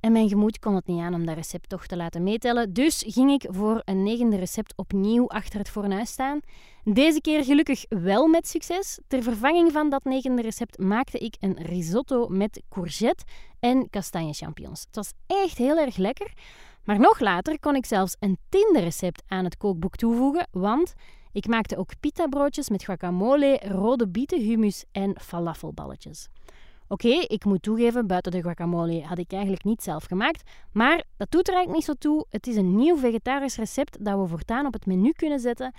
En 0.03 0.11
mijn 0.11 0.29
gemoed 0.29 0.59
kon 0.59 0.75
het 0.75 0.87
niet 0.87 1.01
aan 1.01 1.13
om 1.13 1.25
dat 1.25 1.35
recept 1.35 1.69
toch 1.69 1.85
te 1.85 1.95
laten 1.95 2.23
meetellen, 2.23 2.73
dus 2.73 3.03
ging 3.07 3.31
ik 3.31 3.45
voor 3.49 3.81
een 3.85 4.03
negende 4.03 4.37
recept 4.37 4.73
opnieuw 4.75 5.29
achter 5.29 5.59
het 5.59 5.69
fornuis 5.69 6.09
staan. 6.09 6.39
Deze 6.83 7.21
keer 7.21 7.43
gelukkig 7.43 7.85
wel 7.89 8.27
met 8.27 8.47
succes. 8.47 8.99
Ter 9.07 9.23
vervanging 9.23 9.71
van 9.71 9.89
dat 9.89 10.03
negende 10.03 10.41
recept 10.41 10.77
maakte 10.77 11.17
ik 11.17 11.35
een 11.39 11.57
risotto 11.61 12.27
met 12.27 12.61
courgette 12.69 13.23
en 13.59 13.89
kastanje 13.89 14.33
champignons. 14.33 14.83
Het 14.85 14.95
was 14.95 15.11
echt 15.27 15.57
heel 15.57 15.77
erg 15.77 15.97
lekker. 15.97 16.33
Maar 16.83 16.99
nog 16.99 17.19
later 17.19 17.59
kon 17.59 17.75
ik 17.75 17.85
zelfs 17.85 18.15
een 18.19 18.37
tiende 18.49 18.79
recept 18.79 19.23
aan 19.27 19.43
het 19.43 19.57
kookboek 19.57 19.95
toevoegen, 19.95 20.47
want 20.51 20.93
ik 21.31 21.47
maakte 21.47 21.77
ook 21.77 21.99
pita 21.99 22.27
broodjes 22.27 22.69
met 22.69 22.83
guacamole, 22.83 23.59
rode 23.63 24.07
bieten, 24.07 24.41
hummus 24.41 24.85
en 24.91 25.15
falafelballetjes. 25.21 26.29
Oké, 26.93 27.07
ik 27.07 27.45
moet 27.45 27.61
toegeven, 27.61 28.07
buiten 28.07 28.31
de 28.31 28.41
guacamole 28.41 29.03
had 29.03 29.17
ik 29.17 29.31
eigenlijk 29.31 29.63
niet 29.63 29.83
zelf 29.83 30.03
gemaakt. 30.03 30.49
Maar 30.71 31.03
dat 31.17 31.31
doet 31.31 31.47
er 31.47 31.53
eigenlijk 31.53 31.75
niet 31.87 31.97
zo 31.97 32.09
toe. 32.09 32.25
Het 32.29 32.47
is 32.47 32.55
een 32.55 32.75
nieuw 32.75 32.97
vegetarisch 32.97 33.55
recept 33.55 34.05
dat 34.05 34.19
we 34.19 34.27
voortaan 34.27 34.65
op 34.65 34.73
het 34.73 34.85
menu 34.85 35.11
kunnen 35.11 35.39
zetten. 35.39 35.73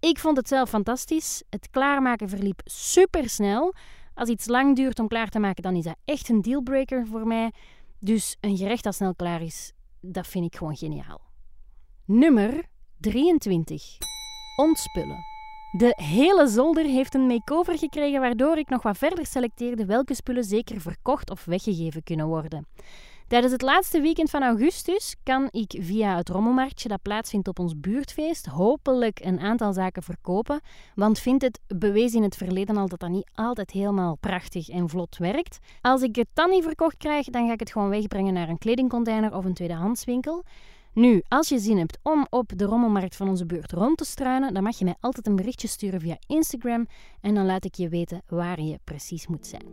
Ik 0.00 0.18
vond 0.18 0.36
het 0.36 0.48
zelf 0.48 0.68
fantastisch. 0.68 1.42
Het 1.50 1.70
klaarmaken 1.70 2.28
verliep 2.28 2.60
super 2.64 3.28
snel. 3.28 3.74
Als 4.14 4.28
iets 4.28 4.46
lang 4.46 4.76
duurt 4.76 4.98
om 4.98 5.08
klaar 5.08 5.28
te 5.28 5.38
maken, 5.38 5.62
dan 5.62 5.76
is 5.76 5.84
dat 5.84 5.96
echt 6.04 6.28
een 6.28 6.42
dealbreaker 6.42 7.06
voor 7.06 7.26
mij. 7.26 7.52
Dus 7.98 8.36
een 8.40 8.56
gerecht 8.56 8.84
dat 8.84 8.94
snel 8.94 9.14
klaar 9.14 9.42
is, 9.42 9.72
dat 10.00 10.26
vind 10.26 10.44
ik 10.44 10.56
gewoon 10.56 10.76
geniaal. 10.76 11.20
Nummer 12.04 12.64
23. 13.00 13.98
Ontspullen. 14.56 15.35
De 15.76 15.92
hele 15.96 16.46
zolder 16.46 16.84
heeft 16.84 17.14
een 17.14 17.26
makeover 17.26 17.78
gekregen 17.78 18.20
waardoor 18.20 18.58
ik 18.58 18.68
nog 18.68 18.82
wat 18.82 18.98
verder 18.98 19.26
selecteerde 19.26 19.86
welke 19.86 20.14
spullen 20.14 20.44
zeker 20.44 20.80
verkocht 20.80 21.30
of 21.30 21.44
weggegeven 21.44 22.02
kunnen 22.02 22.26
worden. 22.26 22.66
Tijdens 23.28 23.52
het 23.52 23.62
laatste 23.62 24.00
weekend 24.00 24.30
van 24.30 24.42
augustus 24.42 25.16
kan 25.22 25.48
ik 25.50 25.76
via 25.80 26.16
het 26.16 26.28
rommelmarktje 26.28 26.88
dat 26.88 27.02
plaatsvindt 27.02 27.48
op 27.48 27.58
ons 27.58 27.80
buurtfeest 27.80 28.46
hopelijk 28.46 29.20
een 29.24 29.40
aantal 29.40 29.72
zaken 29.72 30.02
verkopen, 30.02 30.60
want 30.94 31.18
vind 31.18 31.42
het 31.42 31.60
bewezen 31.66 32.18
in 32.18 32.24
het 32.24 32.36
verleden 32.36 32.76
al 32.76 32.88
dat 32.88 33.00
dat 33.00 33.10
niet 33.10 33.30
altijd 33.34 33.70
helemaal 33.70 34.16
prachtig 34.16 34.68
en 34.68 34.88
vlot 34.88 35.16
werkt. 35.16 35.58
Als 35.80 36.02
ik 36.02 36.16
het 36.16 36.28
dan 36.32 36.50
niet 36.50 36.64
verkocht 36.64 36.96
krijg, 36.96 37.26
dan 37.26 37.46
ga 37.46 37.52
ik 37.52 37.60
het 37.60 37.72
gewoon 37.72 37.88
wegbrengen 37.88 38.34
naar 38.34 38.48
een 38.48 38.58
kledingcontainer 38.58 39.34
of 39.34 39.44
een 39.44 39.54
tweedehandswinkel. 39.54 40.44
Nu, 40.96 41.22
als 41.28 41.48
je 41.48 41.58
zin 41.58 41.78
hebt 41.78 41.98
om 42.02 42.26
op 42.30 42.52
de 42.56 42.64
rommelmarkt 42.64 43.16
van 43.16 43.28
onze 43.28 43.46
buurt 43.46 43.72
rond 43.72 43.98
te 43.98 44.04
struinen, 44.04 44.54
dan 44.54 44.62
mag 44.62 44.78
je 44.78 44.84
mij 44.84 44.94
altijd 45.00 45.26
een 45.26 45.36
berichtje 45.36 45.68
sturen 45.68 46.00
via 46.00 46.16
Instagram 46.26 46.86
en 47.20 47.34
dan 47.34 47.46
laat 47.46 47.64
ik 47.64 47.74
je 47.74 47.88
weten 47.88 48.22
waar 48.26 48.60
je 48.60 48.78
precies 48.84 49.26
moet 49.26 49.46
zijn. 49.46 49.64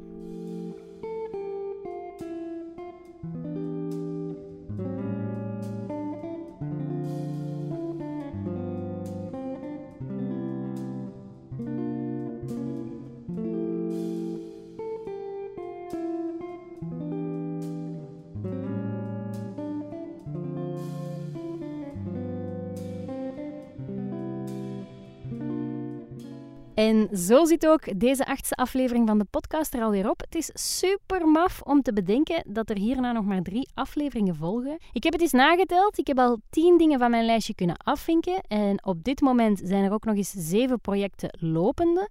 En 26.75 27.17
zo 27.17 27.45
zit 27.45 27.67
ook 27.67 27.99
deze 27.99 28.25
achtste 28.25 28.55
aflevering 28.55 29.07
van 29.07 29.17
de 29.17 29.25
podcast 29.29 29.73
er 29.73 29.81
alweer 29.81 30.09
op. 30.09 30.19
Het 30.19 30.35
is 30.35 30.49
super 30.53 31.27
maf 31.27 31.61
om 31.61 31.81
te 31.81 31.93
bedenken 31.93 32.43
dat 32.47 32.69
er 32.69 32.77
hierna 32.77 33.11
nog 33.11 33.25
maar 33.25 33.41
drie 33.41 33.69
afleveringen 33.73 34.35
volgen. 34.35 34.77
Ik 34.91 35.03
heb 35.03 35.13
het 35.13 35.21
eens 35.21 35.31
nageteld. 35.31 35.97
Ik 35.97 36.07
heb 36.07 36.19
al 36.19 36.37
tien 36.49 36.77
dingen 36.77 36.99
van 36.99 37.09
mijn 37.09 37.25
lijstje 37.25 37.55
kunnen 37.55 37.77
afvinken. 37.77 38.41
En 38.47 38.85
op 38.85 39.03
dit 39.03 39.21
moment 39.21 39.61
zijn 39.63 39.83
er 39.83 39.93
ook 39.93 40.05
nog 40.05 40.15
eens 40.15 40.33
zeven 40.37 40.79
projecten 40.79 41.37
lopende. 41.39 42.09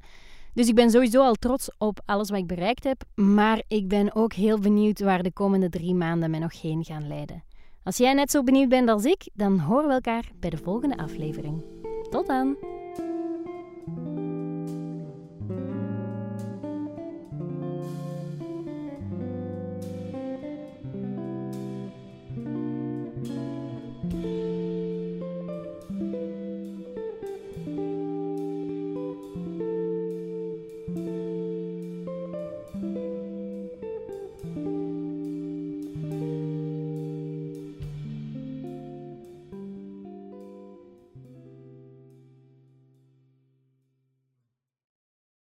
Dus 0.55 0.68
ik 0.68 0.75
ben 0.75 0.90
sowieso 0.90 1.22
al 1.22 1.35
trots 1.35 1.70
op 1.79 2.01
alles 2.05 2.31
wat 2.31 2.38
ik 2.38 2.46
bereikt 2.46 2.85
heb, 2.85 3.03
maar 3.14 3.62
ik 3.68 3.88
ben 3.88 4.14
ook 4.14 4.33
heel 4.33 4.59
benieuwd 4.59 5.01
waar 5.01 5.22
de 5.22 5.33
komende 5.33 5.68
drie 5.68 5.94
maanden 5.94 6.31
mij 6.31 6.40
nog 6.40 6.61
heen 6.61 6.85
gaan 6.85 7.09
leiden. 7.09 7.42
Als 7.85 7.96
jij 7.96 8.12
net 8.14 8.31
zo 8.31 8.42
benieuwd 8.42 8.68
bent 8.68 8.88
als 8.88 9.05
ik, 9.05 9.29
dan 9.35 9.59
horen 9.59 9.88
we 9.88 9.94
elkaar 9.94 10.31
bij 10.40 10.51
de 10.51 10.57
volgende 10.57 10.96
aflevering. 10.96 11.64
Tot 12.11 12.27
dan! 12.27 12.57